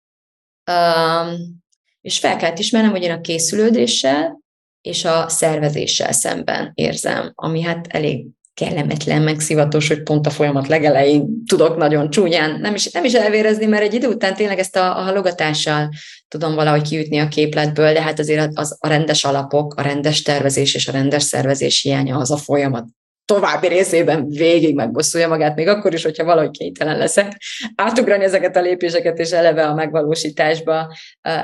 [0.72, 1.62] um,
[2.02, 4.42] és fel kellett ismernem, hogy én a készülődéssel
[4.82, 10.68] és a szervezéssel szemben érzem, ami hát elég kellemetlen, meg szivatos, hogy pont a folyamat
[10.68, 14.76] legelején tudok nagyon csúnyán, nem is, nem is elvérezni, mert egy idő után tényleg ezt
[14.76, 15.90] a, a halogatással
[16.28, 20.74] tudom valahogy kiütni a képletből, de hát azért az, a rendes alapok, a rendes tervezés
[20.76, 22.86] és a rendes szervezés hiánya az a folyamat
[23.26, 27.42] további részében végig megbosszulja magát, még akkor is, hogyha valahogy kénytelen leszek
[27.76, 30.96] átugrani ezeket a lépéseket, és eleve a megvalósításba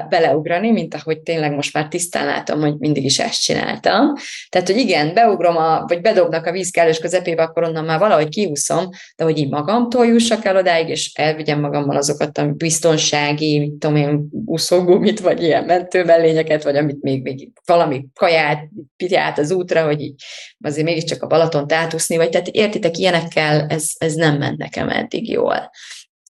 [0.09, 4.13] beleugrani, mint ahogy tényleg most már tisztán látom, hogy mindig is ezt csináltam.
[4.49, 8.30] Tehát, hogy igen, beugrom, a, vagy bedobnak a víz kellős közepébe, akkor onnan már valahogy
[8.30, 13.71] kiúszom, de hogy így magamtól jussak el odáig, és elvigyem magammal azokat a biztonsági, mit
[13.71, 18.67] tudom én, úszógumit, vagy ilyen mentőmellényeket, vagy amit még, még valami kaját,
[18.97, 20.13] pityát az útra, hogy így
[20.61, 24.89] azért mégiscsak a Balaton ott átúszni, vagy tehát értitek, ilyenekkel ez, ez nem ment nekem
[24.89, 25.72] eddig jól.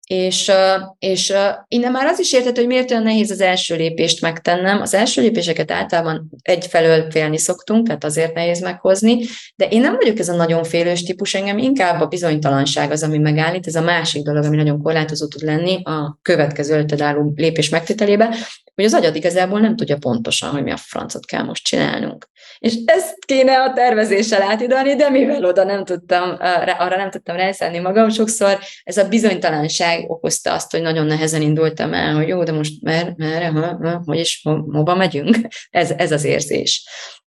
[0.07, 0.51] És,
[0.99, 1.33] és
[1.67, 4.81] innen már az is érted, hogy miért olyan nehéz az első lépést megtennem.
[4.81, 9.19] Az első lépéseket általában egyfelől félni szoktunk, tehát azért nehéz meghozni,
[9.55, 13.17] de én nem vagyok ez a nagyon félős típus, engem inkább a bizonytalanság az, ami
[13.17, 13.67] megállít.
[13.67, 18.35] Ez a másik dolog, ami nagyon korlátozó tud lenni a következő előtted álló lépés megtételébe,
[18.75, 22.27] hogy az agyad igazából nem tudja pontosan, hogy mi a francot kell most csinálnunk.
[22.57, 26.37] És ezt kéne a tervezéssel átidalni, de mivel oda nem tudtam,
[26.77, 31.93] arra nem tudtam rászállni magam, sokszor ez a bizonytalanság okozta azt, hogy nagyon nehezen indultam
[31.93, 35.37] el, hogy jó, de most mer, merre, ha, hogy is, ho, hova megyünk?
[35.69, 36.87] Ez, ez az érzés.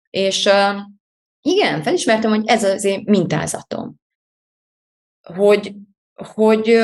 [0.10, 0.50] És
[1.42, 3.96] igen, felismertem, hogy ez az én mintázatom.
[5.22, 5.74] Hogy,
[6.34, 6.80] hogy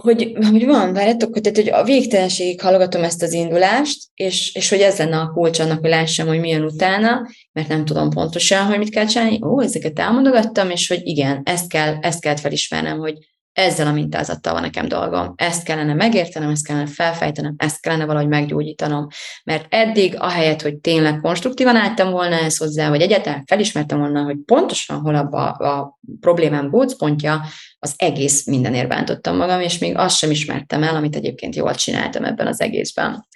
[0.00, 4.68] hogy, hogy van, várjátok, hogy, tehát, hogy a végtelenségig hallgatom ezt az indulást, és, és
[4.68, 8.66] hogy ez lenne a kulcs annak, hogy lássam, hogy milyen utána, mert nem tudom pontosan,
[8.66, 9.40] hogy mit kell csinálni.
[9.42, 13.14] Ó, ezeket elmondogattam, és hogy igen, ezt kell, ezt kell felismernem, hogy
[13.54, 15.32] ezzel a mintázattal van nekem dolgom.
[15.36, 19.06] Ezt kellene megértenem, ezt kellene felfejtenem, ezt kellene valahogy meggyógyítanom.
[19.44, 24.36] Mert eddig, ahelyett, hogy tényleg konstruktívan álltam volna ezt hozzá, vagy egyáltalán felismertem volna, hogy
[24.44, 27.40] pontosan hol abba a problémám gócpontja,
[27.78, 32.24] az egész mindenért bántottam magam, és még azt sem ismertem el, amit egyébként jól csináltam
[32.24, 33.26] ebben az egészben.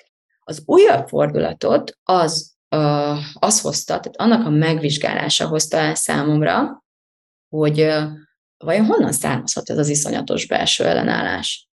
[0.41, 2.57] Az újabb fordulatot az,
[3.33, 6.85] az hozta, tehát annak a megvizsgálása hozta el számomra,
[7.49, 7.91] hogy
[8.59, 11.69] vajon honnan származhat ez az iszonyatos belső ellenállás?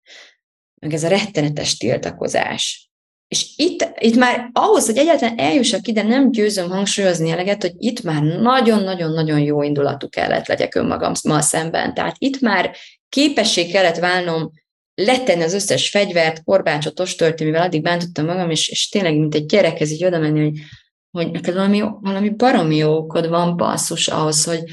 [0.82, 2.91] Meg ez a rettenetes tiltakozás.
[3.27, 8.01] És itt, itt már ahhoz, hogy egyáltalán eljussak ide, nem győzöm hangsúlyozni eleget, hogy itt
[8.01, 11.93] már nagyon-nagyon-nagyon jó indulatú kellett legyek önmagammal szemben.
[11.93, 12.75] Tehát itt már
[13.09, 14.51] képesség kellett válnom
[14.95, 19.45] letenni az összes fegyvert, korbácsot, ostört, mivel addig bántottam magam, és, és tényleg, mint egy
[19.45, 20.59] gyerek, ez így oda menni, hogy,
[21.11, 24.63] hogy neked valami, valami baromi jó okod van, basszus ahhoz, hogy,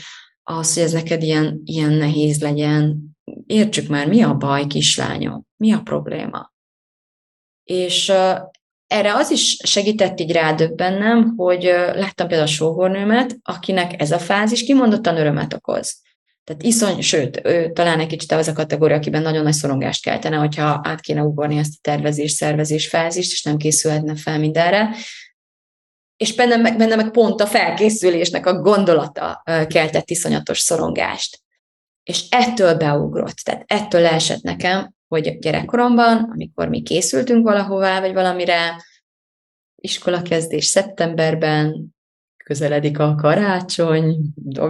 [0.51, 3.01] az, hogy ez neked ilyen, ilyen nehéz legyen,
[3.47, 6.53] értsük már, mi a baj, kislányom, mi a probléma.
[7.65, 8.39] És uh,
[8.87, 14.19] erre az is segített így rádöbbennem, hogy uh, láttam például a sógornőmet, akinek ez a
[14.19, 16.01] fázis kimondottan örömet okoz.
[16.45, 20.37] Tehát iszony, sőt, ő talán egy kicsit az a kategória, akiben nagyon nagy szorongást keltene,
[20.37, 24.97] hogyha át kéne ugorni ezt a tervezés, szervezés fázist, és nem készülhetne fel mindenre
[26.19, 31.41] és bennem meg, bennem meg pont a felkészülésnek a gondolata keltett iszonyatos szorongást.
[32.03, 38.85] És ettől beugrott, tehát ettől esett nekem, hogy gyerekkoromban, amikor mi készültünk valahová, vagy valamire,
[39.75, 41.97] iskolakezdés szeptemberben,
[42.45, 44.17] közeledik a karácsony,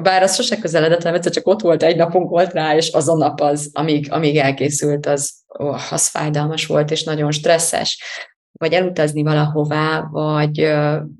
[0.02, 3.08] bár az sose közeledett, hanem egyszer csak ott volt, egy napunk volt rá, és az
[3.08, 8.02] a nap az, amíg, amíg elkészült, az, oh, az fájdalmas volt, és nagyon stresszes
[8.58, 10.68] vagy elutazni valahová, vagy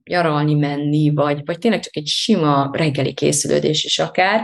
[0.05, 4.43] nyaralni menni, vagy, vagy tényleg csak egy sima reggeli készülődés is akár,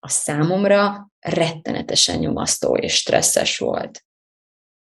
[0.00, 4.02] a számomra rettenetesen nyomasztó és stresszes volt.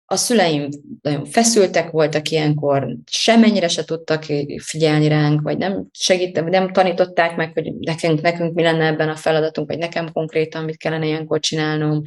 [0.05, 0.69] A szüleim
[1.03, 4.25] nagyon feszültek voltak ilyenkor, semennyire se tudtak
[4.59, 9.17] figyelni ránk, vagy nem segítem, nem tanították meg, hogy nekünk, nekünk mi lenne ebben a
[9.17, 12.03] feladatunk, vagy nekem konkrétan mit kellene ilyenkor csinálnom.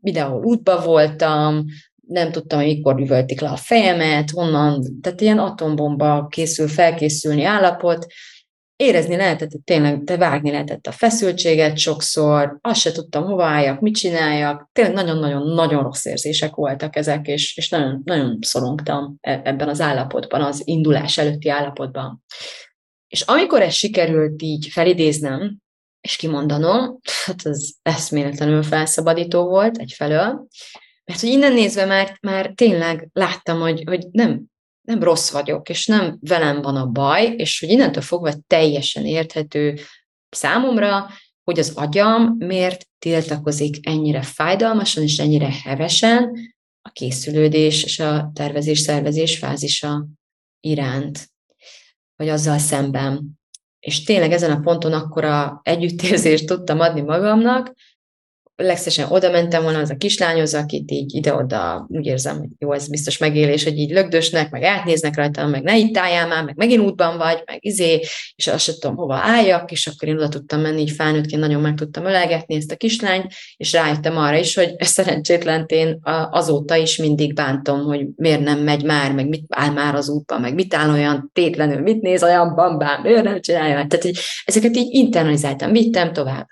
[0.00, 1.64] Videó útba voltam,
[2.08, 8.06] nem tudtam, hogy mikor üvöltik le a fejemet, honnan, tehát ilyen atombomba készül, felkészülni állapot,
[8.76, 13.80] érezni lehetett, hogy tényleg te vágni lehetett a feszültséget sokszor, azt se tudtam, hova álljak,
[13.80, 19.68] mit csináljak, tényleg nagyon-nagyon-nagyon rossz érzések voltak ezek, és, és nagyon, nagyon szorongtam e, ebben
[19.68, 22.24] az állapotban, az indulás előtti állapotban.
[23.08, 25.58] És amikor ez sikerült így felidéznem,
[26.00, 30.46] és kimondanom, hát ez eszméletlenül felszabadító volt egyfelől,
[31.08, 34.44] mert hogy innen nézve már, már tényleg láttam, hogy, hogy nem,
[34.80, 39.78] nem rossz vagyok, és nem velem van a baj, és hogy innentől fogva teljesen érthető
[40.28, 41.10] számomra,
[41.44, 46.32] hogy az agyam miért tiltakozik ennyire fájdalmasan és ennyire hevesen
[46.82, 50.06] a készülődés és a tervezés-szervezés fázisa
[50.60, 51.30] iránt,
[52.16, 53.38] vagy azzal szemben.
[53.80, 57.74] És tényleg ezen a ponton akkora együttérzést tudtam adni magamnak,
[58.62, 62.88] legszesen oda mentem volna az a kislányhoz, akit így ide-oda úgy érzem, hogy jó, ez
[62.88, 66.82] biztos megélés, hogy így lögdösnek, meg átnéznek rajtam, meg ne itt álljál már, meg megint
[66.82, 68.00] útban vagy, meg izé,
[68.36, 71.60] és azt sem tudom, hova álljak, és akkor én oda tudtam menni, így felnőttként nagyon
[71.60, 75.98] meg tudtam ölelgetni ezt a kislányt, és rájöttem arra is, hogy szerencsétlent én
[76.30, 80.40] azóta is mindig bántom, hogy miért nem megy már, meg mit áll már az útban,
[80.40, 83.74] meg mit áll olyan tétlenül, mit néz olyan bambán, miért nem csinálja.
[83.74, 86.46] Tehát, hogy ezeket így internalizáltam, vittem tovább.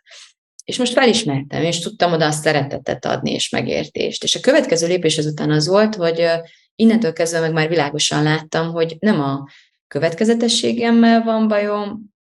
[0.66, 4.22] És most felismertem, és tudtam oda a szeretetet adni, és megértést.
[4.22, 6.26] És a következő lépés ezután az volt, hogy
[6.74, 9.48] innentől kezdve meg már világosan láttam, hogy nem a
[9.86, 12.14] következetességemmel van bajom,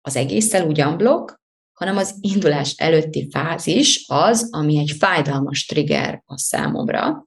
[0.00, 1.30] az egésszel ugyan blokk,
[1.72, 7.26] hanem az indulás előtti fázis az, ami egy fájdalmas trigger a számomra,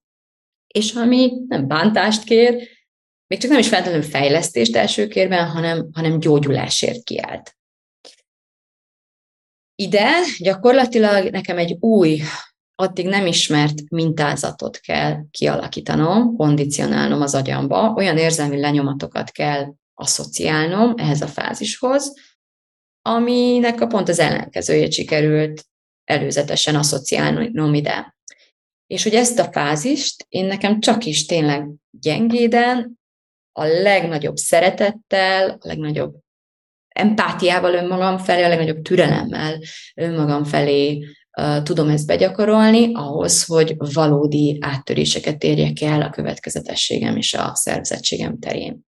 [0.68, 2.68] és ami nem bántást kér,
[3.28, 7.56] még csak nem is feltétlenül fejlesztést első kérben, hanem, hanem gyógyulásért kiállt.
[9.82, 10.10] Ide
[10.40, 12.22] gyakorlatilag nekem egy új,
[12.76, 21.22] addig nem ismert mintázatot kell kialakítanom, kondicionálnom az agyamba, olyan érzelmi lenyomatokat kell asszociálnom ehhez
[21.22, 22.14] a fázishoz,
[23.02, 25.66] aminek a pont az ellenkezőjét sikerült
[26.04, 28.16] előzetesen asszociálnom ide.
[28.88, 33.00] És hogy ezt a fázist én nekem csak is tényleg gyengéden,
[33.52, 36.16] a legnagyobb szeretettel, a legnagyobb
[37.02, 39.60] empátiával önmagam felé, a legnagyobb türelemmel
[39.96, 41.06] önmagam felé
[41.64, 48.86] tudom ezt begyakorolni, ahhoz, hogy valódi áttöréseket érjek el a következetességem és a szervezettségem terén.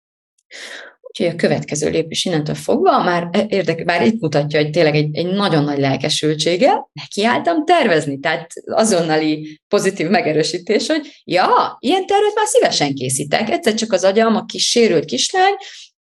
[1.01, 5.27] Úgyhogy a következő lépés innentől fogva már érdek, már itt mutatja, hogy tényleg egy, egy
[5.27, 12.95] nagyon nagy lelkesültsége, nekiálltam tervezni, tehát azonnali pozitív megerősítés, hogy ja, ilyen tervet már szívesen
[12.95, 15.55] készítek, egyszer csak az agyam, a kis sérült kislány,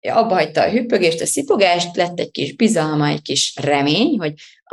[0.00, 4.32] abba hagyta a hüppögést, a szipogást, lett egy kis bizalma, egy kis remény, hogy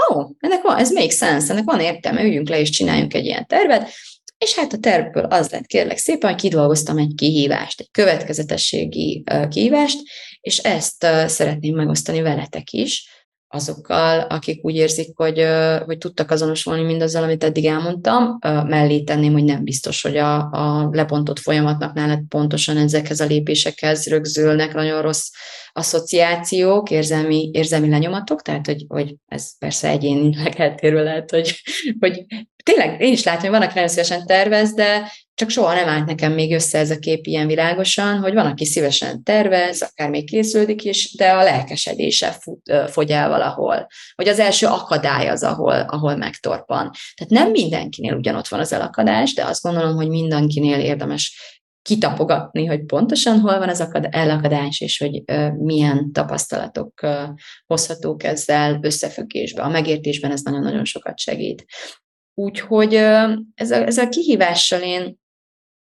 [0.09, 3.25] ó, oh, ennek van, ez még sense, ennek van értelme, üljünk le és csináljunk egy
[3.25, 3.89] ilyen tervet,
[4.37, 9.99] és hát a tervből az lett kérlek szépen, hogy kidolgoztam egy kihívást, egy következetességi kihívást,
[10.41, 13.09] és ezt szeretném megosztani veletek is,
[13.49, 15.45] azokkal, akik úgy érzik, hogy,
[15.85, 20.89] hogy tudtak azonosulni mindazzal, amit eddig elmondtam, mellé tenném, hogy nem biztos, hogy a, a
[20.91, 25.29] lebontott folyamatnak nálad pontosan ezekhez a lépésekhez rögzülnek nagyon rossz
[25.77, 31.61] asszociációk, érzelmi, érzelmi lenyomatok, tehát hogy, hogy ez persze egyénileg eltérő lehet, hogy,
[31.99, 32.25] hogy
[32.63, 36.05] tényleg én is látom, hogy van, aki nagyon szívesen tervez, de csak soha nem állt
[36.05, 40.29] nekem még össze ez a kép ilyen világosan, hogy van, aki szívesen tervez, akár még
[40.29, 43.87] készüldik is, de a lelkesedése fut, fogy el valahol.
[44.15, 46.91] Hogy az első akadály az, ahol, ahol megtorpan.
[47.15, 51.56] Tehát nem mindenkinél ugyanott van az elakadás, de azt gondolom, hogy mindenkinél érdemes
[51.87, 55.23] kitapogatni, hogy pontosan hol van az elakadás, és hogy
[55.57, 57.07] milyen tapasztalatok
[57.65, 59.61] hozhatók ezzel összefüggésbe.
[59.61, 61.65] A megértésben ez nagyon-nagyon sokat segít.
[62.33, 65.17] Úgyhogy ezzel, ezzel a kihívással én,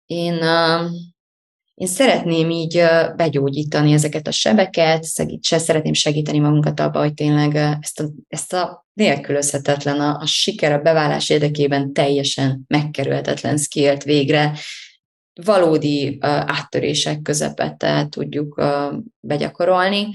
[0.06, 0.34] én,
[1.74, 2.84] én szeretném így
[3.16, 8.54] begyógyítani ezeket a sebeket, segít, se szeretném segíteni magunkat abba, hogy tényleg ezt a, ezt
[8.54, 14.54] a nélkülözhetetlen, a, a siker, a beválás érdekében teljesen megkerülhetetlen skillt végre
[15.46, 18.62] valódi áttörések közepette tudjuk
[19.20, 20.08] begyakorolni,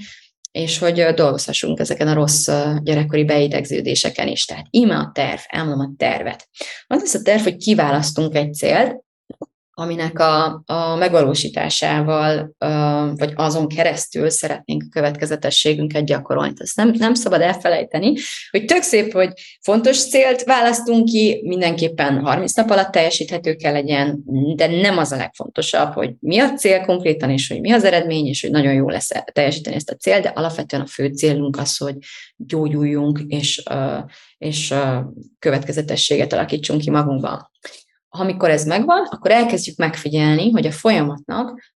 [0.51, 2.49] és hogy dolgozhassunk ezeken a rossz
[2.81, 4.45] gyerekkori beidegződéseken is.
[4.45, 6.49] Tehát íme a terv, elmondom a tervet.
[6.87, 9.02] Az lesz a terv, hogy kiválasztunk egy célt,
[9.75, 12.55] aminek a, a megvalósításával,
[13.15, 16.53] vagy azon keresztül szeretnénk a következetességünket gyakorolni.
[16.57, 18.13] Ezt nem, nem szabad elfelejteni,
[18.51, 24.23] hogy tök szép, hogy fontos célt választunk ki, mindenképpen 30 nap alatt teljesíthető kell legyen,
[24.55, 28.27] de nem az a legfontosabb, hogy mi a cél konkrétan, és hogy mi az eredmény,
[28.27, 31.77] és hogy nagyon jó lesz teljesíteni ezt a cél, de alapvetően a fő célunk az,
[31.77, 31.95] hogy
[32.35, 33.63] gyógyuljunk, és,
[34.37, 34.73] és
[35.39, 37.51] következetességet alakítsunk ki magunkban
[38.17, 41.71] amikor ez megvan, akkor elkezdjük megfigyelni, hogy a folyamatnak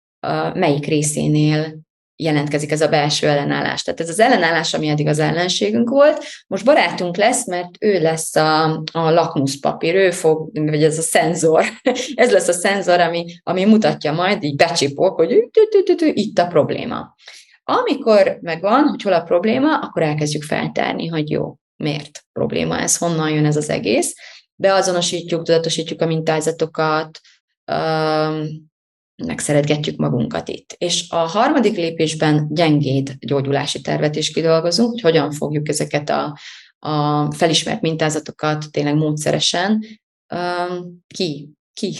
[0.53, 1.81] melyik részénél
[2.15, 3.83] jelentkezik ez a belső ellenállás.
[3.83, 8.35] Tehát ez az ellenállás, ami eddig az ellenségünk volt, most barátunk lesz, mert ő lesz
[8.35, 11.65] a, a lakmuszpapír, ő fog, vagy ez a szenzor,
[12.15, 15.49] ez lesz a szenzor, ami, ami mutatja majd, így becsipok, hogy
[15.97, 17.15] itt a probléma.
[17.63, 23.29] Amikor megvan, hogy hol a probléma, akkor elkezdjük feltárni, hogy jó, miért probléma ez, honnan
[23.29, 24.15] jön ez az egész,
[24.55, 27.19] beazonosítjuk, tudatosítjuk a mintázatokat,
[29.23, 30.75] megszeretgetjük magunkat itt.
[30.77, 36.37] És a harmadik lépésben gyengéd gyógyulási tervet is kidolgozunk, hogy hogyan fogjuk ezeket a,
[36.79, 39.85] a felismert mintázatokat tényleg módszeresen
[41.07, 41.95] ki, ki,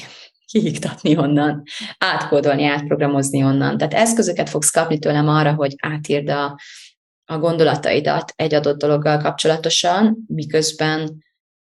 [0.45, 1.63] kiiktatni onnan,
[1.97, 3.77] átkódolni, átprogramozni onnan.
[3.77, 6.59] Tehát eszközöket fogsz kapni tőlem arra, hogy átírd a,
[7.25, 11.23] a gondolataidat egy adott dologgal kapcsolatosan, miközben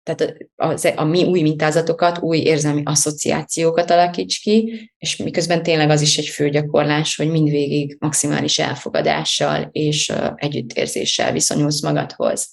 [0.07, 6.01] tehát a, a mi új mintázatokat, új érzelmi asszociációkat alakíts ki, és miközben tényleg az
[6.01, 12.51] is egy fő gyakorlás, hogy mindvégig maximális elfogadással és együttérzéssel viszonyulsz magadhoz.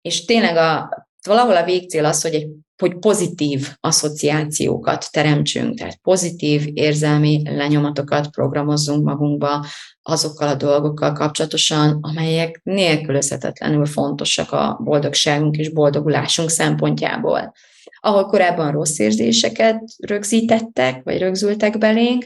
[0.00, 0.88] És tényleg a,
[1.26, 2.48] valahol a végcél az, hogy, egy,
[2.82, 9.66] hogy pozitív asszociációkat teremtsünk, tehát pozitív érzelmi lenyomatokat programozzunk magunkba
[10.06, 17.52] azokkal a dolgokkal kapcsolatosan, amelyek nélkülözhetetlenül fontosak a boldogságunk és boldogulásunk szempontjából.
[18.00, 22.24] Ahol korábban rossz érzéseket rögzítettek, vagy rögzültek belénk,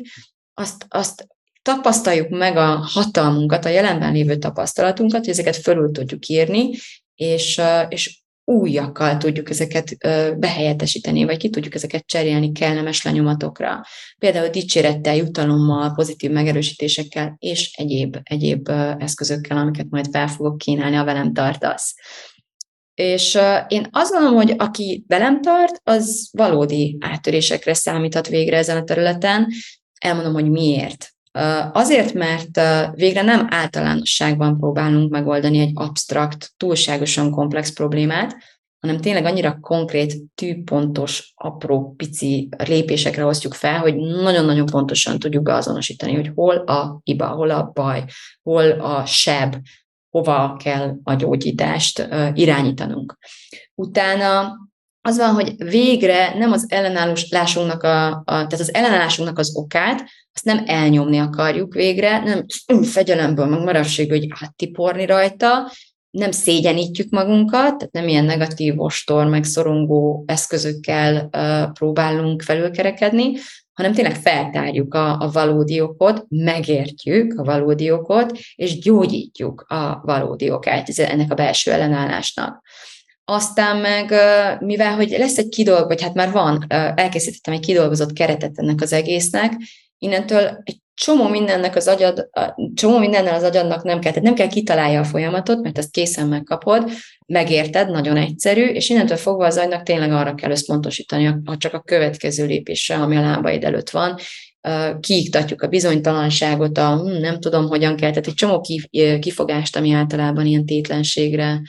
[0.55, 1.27] azt, azt
[1.63, 6.71] tapasztaljuk meg a hatalmunkat, a jelenben lévő tapasztalatunkat, hogy ezeket fölül tudjuk írni,
[7.15, 9.97] és, és újakkal tudjuk ezeket
[10.39, 13.85] behelyettesíteni, vagy ki tudjuk ezeket cserélni kellemes lenyomatokra.
[14.19, 18.69] Például dicsérettel, jutalommal, pozitív megerősítésekkel, és egyéb, egyéb
[18.99, 21.95] eszközökkel, amiket majd fel fogok kínálni, ha velem tartasz.
[22.95, 23.39] És
[23.69, 29.47] én azt gondolom, hogy aki velem tart, az valódi áttörésekre számíthat végre ezen a területen.
[30.01, 31.17] Elmondom, hogy miért.
[31.73, 32.61] Azért, mert
[32.95, 38.37] végre nem általánosságban próbálunk megoldani egy absztrakt, túlságosan komplex problémát,
[38.81, 46.15] hanem tényleg annyira konkrét, tűpontos, apró, pici lépésekre hozjuk fel, hogy nagyon-nagyon pontosan tudjuk beazonosítani,
[46.15, 48.05] hogy hol a hiba, hol a baj,
[48.43, 49.57] hol a seb,
[50.11, 53.19] hova kell a gyógyítást irányítanunk.
[53.75, 54.57] Utána
[55.03, 60.45] az van, hogy végre nem az ellenállásunknak, a, a, tehát az ellenállásunknak az okát, azt
[60.45, 62.47] nem elnyomni akarjuk végre, nem
[62.83, 65.71] fegyelemből, meg marasság, hogy áttiporni rajta,
[66.11, 73.37] nem szégyenítjük magunkat, tehát nem ilyen negatív ostor, meg szorongó eszközökkel uh, próbálunk felülkerekedni,
[73.73, 80.51] hanem tényleg feltárjuk a, a valódi okot, megértjük a valódi okot, és gyógyítjuk a valódi
[80.51, 82.63] okát ennek a belső ellenállásnak.
[83.31, 84.13] Aztán meg,
[84.61, 86.65] mivel hogy lesz egy kidolg, vagy hát már van,
[86.95, 89.53] elkészítettem egy kidolgozott keretet ennek az egésznek,
[89.99, 92.29] innentől egy csomó mindennek az agyad,
[92.75, 96.27] csomó mindennel az agyadnak nem kell, tehát nem kell kitalálja a folyamatot, mert ezt készen
[96.27, 96.91] megkapod,
[97.27, 101.83] megérted, nagyon egyszerű, és innentől fogva az agynak tényleg arra kell összpontosítani, ha csak a
[101.83, 104.17] következő lépésre, ami a lábaid előtt van,
[105.01, 108.67] kiiktatjuk a bizonytalanságot, a hm, nem tudom, hogyan kell, tehát egy csomó
[109.21, 111.61] kifogást, ami általában ilyen tétlenségre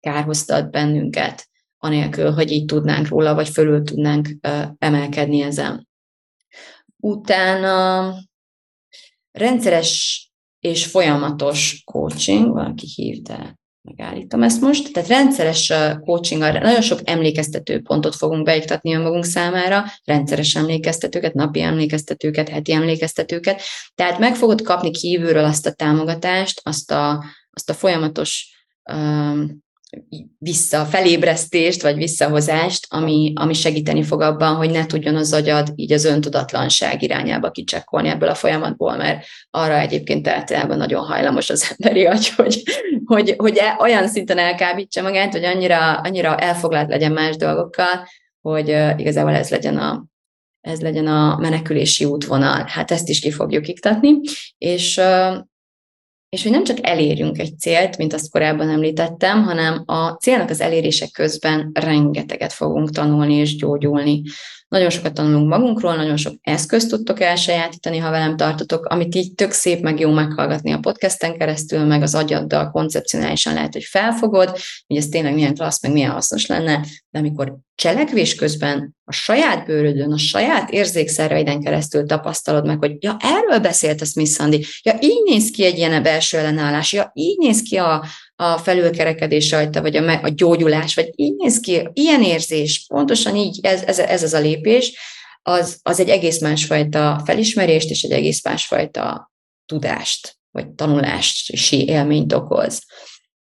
[0.00, 4.28] kárhoztat bennünket, anélkül, hogy így tudnánk róla, vagy fölül tudnánk
[4.78, 5.88] emelkedni ezen.
[6.96, 8.14] Utána
[9.30, 10.22] rendszeres
[10.60, 18.14] és folyamatos coaching, valaki hívta, megállítom ezt most, tehát rendszeres coaching nagyon sok emlékeztető pontot
[18.14, 23.62] fogunk beiktatni a magunk számára, rendszeres emlékeztetőket, napi emlékeztetőket, heti emlékeztetőket,
[23.94, 28.56] tehát meg fogod kapni kívülről azt a támogatást, azt a, azt a folyamatos
[30.38, 35.92] vissza, felébresztést, vagy visszahozást, ami, ami segíteni fog abban, hogy ne tudjon az agyad így
[35.92, 42.04] az öntudatlanság irányába kicsekkolni ebből a folyamatból, mert arra egyébként általában nagyon hajlamos az emberi
[42.06, 42.62] agy, hogy,
[43.04, 48.06] hogy, hogy e, olyan szinten elkábítsa magát, hogy annyira, annyira elfoglalt legyen más dolgokkal,
[48.40, 50.04] hogy igazából ez legyen a,
[50.60, 52.64] ez legyen a menekülési útvonal.
[52.66, 54.20] Hát ezt is ki fogjuk iktatni,
[54.58, 55.00] és
[56.28, 60.60] és hogy nem csak elérjünk egy célt, mint azt korábban említettem, hanem a célnak az
[60.60, 64.22] elérése közben rengeteget fogunk tanulni és gyógyulni.
[64.68, 69.50] Nagyon sokat tanulunk magunkról, nagyon sok eszközt tudtok elsajátítani, ha velem tartotok, amit így tök
[69.50, 74.96] szép, meg jó meghallgatni a podcasten keresztül, meg az agyaddal koncepcionálisan lehet, hogy felfogod, hogy
[74.96, 80.12] ez tényleg milyen klassz, meg milyen hasznos lenne, de amikor cselekvés közben a saját bőrödön,
[80.12, 85.22] a saját érzékszerveiden keresztül tapasztalod meg, hogy ja, erről beszélt a Smith Sandy, ja, így
[85.24, 88.04] néz ki egy ilyen belső ellenállás, ja, így néz ki a,
[88.40, 93.58] a felülkerekedés rajta, vagy a, a gyógyulás, vagy így néz ki, ilyen érzés, pontosan így,
[93.62, 94.92] ez, ez, ez az a lépés,
[95.42, 99.32] az, az egy egész másfajta felismerést, és egy egész másfajta
[99.66, 102.82] tudást, vagy tanulási élményt okoz.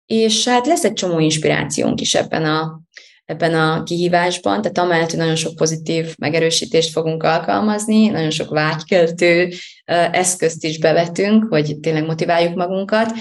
[0.07, 2.81] És hát lesz egy csomó inspirációnk is ebben a,
[3.25, 9.53] ebben a kihívásban, tehát amellett, hogy nagyon sok pozitív megerősítést fogunk alkalmazni, nagyon sok vágykeltő
[10.13, 13.13] eszközt is bevetünk, hogy tényleg motiváljuk magunkat,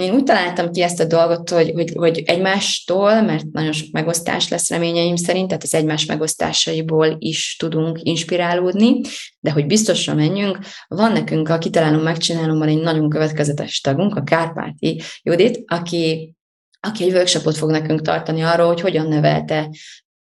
[0.00, 4.48] én úgy találtam ki ezt a dolgot, hogy, hogy, hogy egymástól, mert nagyon sok megosztás
[4.48, 9.00] lesz reményeim szerint, tehát az egymás megosztásaiból is tudunk inspirálódni,
[9.40, 14.22] de hogy biztosra menjünk, van nekünk a Kitalálom, Megcsinálom, van egy nagyon következetes tagunk, a
[14.22, 16.34] Kárpáti Judit, aki,
[16.80, 19.70] aki egy workshopot fog nekünk tartani arról, hogy hogyan nevelte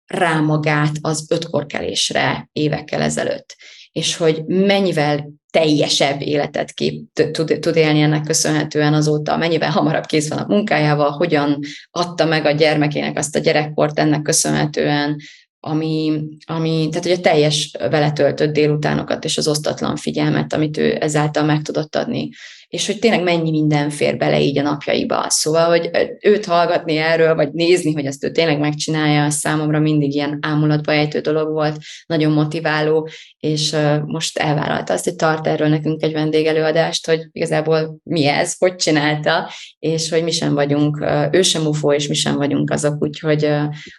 [0.05, 3.55] rá magát az ötkorkelésre évekkel ezelőtt
[3.91, 10.29] és hogy mennyivel teljesebb életet kép, tud, tud élni ennek köszönhetően azóta, mennyivel hamarabb kész
[10.29, 11.59] van a munkájával, hogyan
[11.91, 15.15] adta meg a gyermekének azt a gyerekkort ennek köszönhetően,
[15.59, 21.43] ami, ami, tehát hogy a teljes vele délutánokat és az osztatlan figyelmet, amit ő ezáltal
[21.43, 22.29] meg tudott adni
[22.71, 25.25] és hogy tényleg mennyi minden fér bele így a napjaiba.
[25.29, 25.89] Szóval, hogy
[26.21, 31.19] őt hallgatni erről, vagy nézni, hogy ezt ő tényleg megcsinálja, számomra mindig ilyen ámulatba ejtő
[31.19, 33.09] dolog volt, nagyon motiváló,
[33.39, 38.75] és most elvállalta azt, hogy tart erről nekünk egy vendégelőadást, hogy igazából mi ez, hogy
[38.75, 39.49] csinálta,
[39.79, 43.45] és hogy mi sem vagyunk, ő sem ufó, és mi sem vagyunk azok, úgyhogy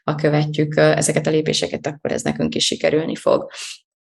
[0.05, 3.51] ha követjük ezeket a lépéseket, akkor ez nekünk is sikerülni fog.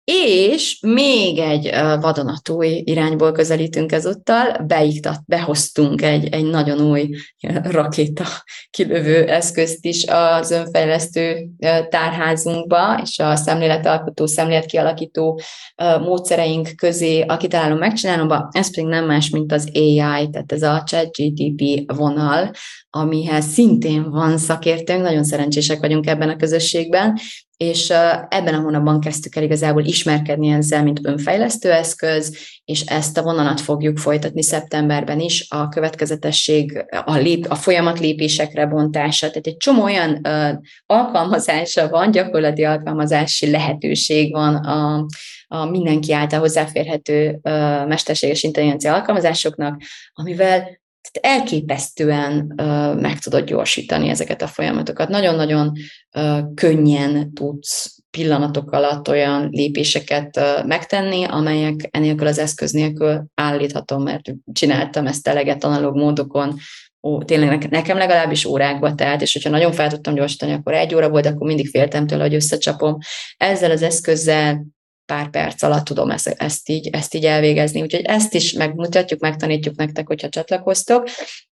[0.04, 7.08] És még egy vadonatúj irányból közelítünk ezúttal, beiktat, behoztunk egy, egy nagyon új
[7.62, 8.24] rakéta
[8.70, 11.48] kilövő eszközt is az önfejlesztő
[11.88, 15.40] tárházunkba, és a szemléletalkotó, szemléletkialakító
[16.00, 20.82] módszereink közé a kitálom megcsinálomba, ez pedig nem más, mint az AI, tehát ez a
[20.86, 22.50] ChatGTP vonal,
[22.90, 27.18] amihez szintén van szakértőnk, nagyon szerencsések vagyunk ebben a közösségben,
[27.56, 27.90] és
[28.28, 33.60] ebben a hónapban kezdtük el igazából ismerkedni ezzel, mint önfejlesztő eszköz, és ezt a vonalat
[33.60, 39.82] fogjuk folytatni szeptemberben is, a következetesség, a, lép, a folyamat lépésekre bontása, tehát egy csomó
[39.82, 40.50] olyan uh,
[40.86, 45.06] alkalmazása van, gyakorlati alkalmazási lehetőség van a,
[45.46, 47.42] a mindenki által hozzáférhető uh,
[47.86, 49.82] mesterséges intelligencia alkalmazásoknak,
[50.12, 52.52] amivel tehát elképesztően
[53.00, 55.08] meg tudod gyorsítani ezeket a folyamatokat.
[55.08, 55.72] Nagyon-nagyon
[56.54, 65.06] könnyen tudsz pillanatok alatt olyan lépéseket megtenni, amelyek enélkül az eszköz nélkül állíthatom, mert csináltam
[65.06, 66.54] ezt eleget analóg módokon,
[67.02, 71.08] ó, tényleg nekem legalábbis órákba telt, és hogyha nagyon fel tudtam gyorsítani, akkor egy óra
[71.08, 72.98] volt, akkor mindig féltem tőle, hogy összecsapom.
[73.36, 74.64] Ezzel az eszközzel
[75.06, 77.82] pár perc alatt tudom ezt, ezt, így, ezt így elvégezni.
[77.82, 81.08] Úgyhogy ezt is megmutatjuk, megtanítjuk nektek, hogyha csatlakoztok.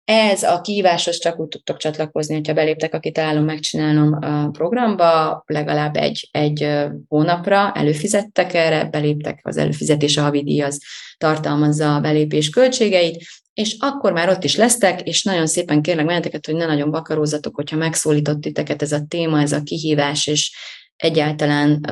[0.05, 5.95] Ez a kihíváshoz csak úgy tudtok csatlakozni, hogyha beléptek a kitalálom, megcsinálom a programba, legalább
[5.95, 6.67] egy, egy
[7.07, 10.81] hónapra előfizettek erre, beléptek, az előfizetés a havidíj, az
[11.17, 16.45] tartalmazza a belépés költségeit, és akkor már ott is lesztek, és nagyon szépen kérlek benneteket,
[16.45, 20.55] hogy ne nagyon bakarózatok, hogyha megszólított titeket ez a téma, ez a kihívás, és
[20.97, 21.85] egyáltalán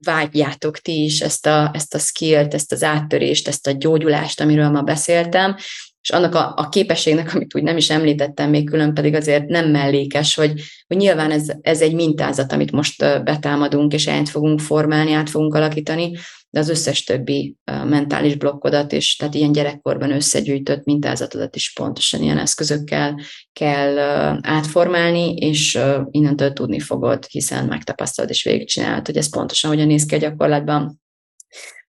[0.00, 4.68] vágyjátok ti is ezt a, ezt a skillt, ezt az áttörést, ezt a gyógyulást, amiről
[4.68, 5.56] ma beszéltem,
[6.00, 9.70] és annak a, a képességnek, amit úgy nem is említettem még külön, pedig azért nem
[9.70, 10.52] mellékes, hogy,
[10.86, 15.54] hogy nyilván ez, ez egy mintázat, amit most betámadunk, és át fogunk formálni, át fogunk
[15.54, 16.16] alakítani,
[16.50, 22.38] de az összes többi mentális blokkodat, és tehát ilyen gyerekkorban összegyűjtött mintázatodat is pontosan ilyen
[22.38, 23.20] eszközökkel
[23.52, 23.98] kell
[24.42, 25.78] átformálni, és
[26.10, 31.00] innentől tudni fogod, hiszen megtapasztalod és végigcsinálod, hogy ez pontosan hogyan néz ki a gyakorlatban.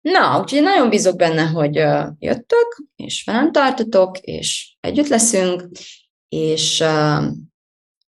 [0.02, 1.76] Na, úgyhogy nagyon bízok benne, hogy
[2.20, 5.68] jöttök, és velem tartotok, és együtt leszünk,
[6.30, 6.84] és,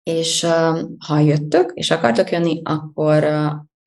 [0.02, 0.46] és
[1.06, 3.24] ha jöttök, és akartok jönni, akkor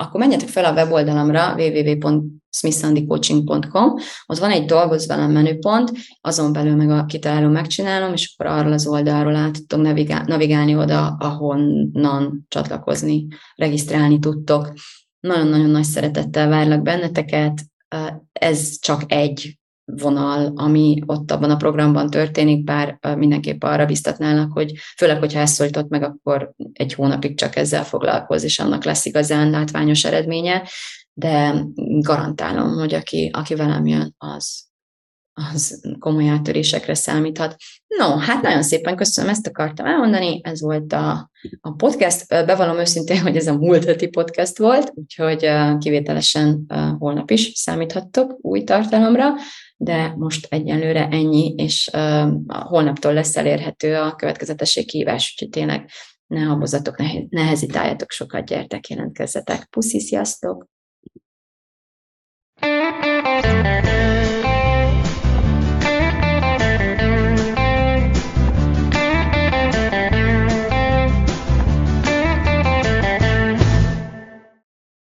[0.03, 3.95] akkor menjetek fel a weboldalamra www.smithsandycoaching.com,
[4.25, 5.91] ott van egy dolgoz velem menüpont,
[6.21, 10.75] azon belül meg a kitalálom, megcsinálom, és akkor arról az oldalról át tudtok navigál, navigálni
[10.75, 14.73] oda, ahonnan csatlakozni, regisztrálni tudtok.
[15.19, 17.61] Nagyon-nagyon nagy szeretettel várlak benneteket,
[18.31, 24.73] ez csak egy vonal, ami ott abban a programban történik, bár mindenképp arra biztatnálnak, hogy
[24.97, 29.49] főleg, hogyha ezt szólított meg, akkor egy hónapig csak ezzel foglalkoz, és annak lesz igazán
[29.49, 30.67] látványos eredménye,
[31.13, 31.65] de
[31.99, 34.63] garantálom, hogy aki, aki velem jön, az,
[35.33, 37.55] az komoly áttörésekre számíthat.
[37.87, 41.29] No, hát nagyon szépen köszönöm, ezt akartam elmondani, ez volt a,
[41.61, 42.27] a podcast.
[42.27, 46.65] Bevallom őszintén, hogy ez a múlt heti podcast volt, úgyhogy kivételesen
[46.99, 49.33] holnap is számíthattok új tartalomra,
[49.77, 51.89] de most egyenlőre ennyi, és
[52.47, 55.89] holnaptól lesz elérhető a következetesség kívás, úgyhogy tényleg
[56.27, 57.55] ne habozatok, ne, ne
[58.11, 59.65] sokat, gyertek, jelentkezzetek.
[59.69, 60.71] Puszi, sziasztok!
[62.59, 63.12] thank you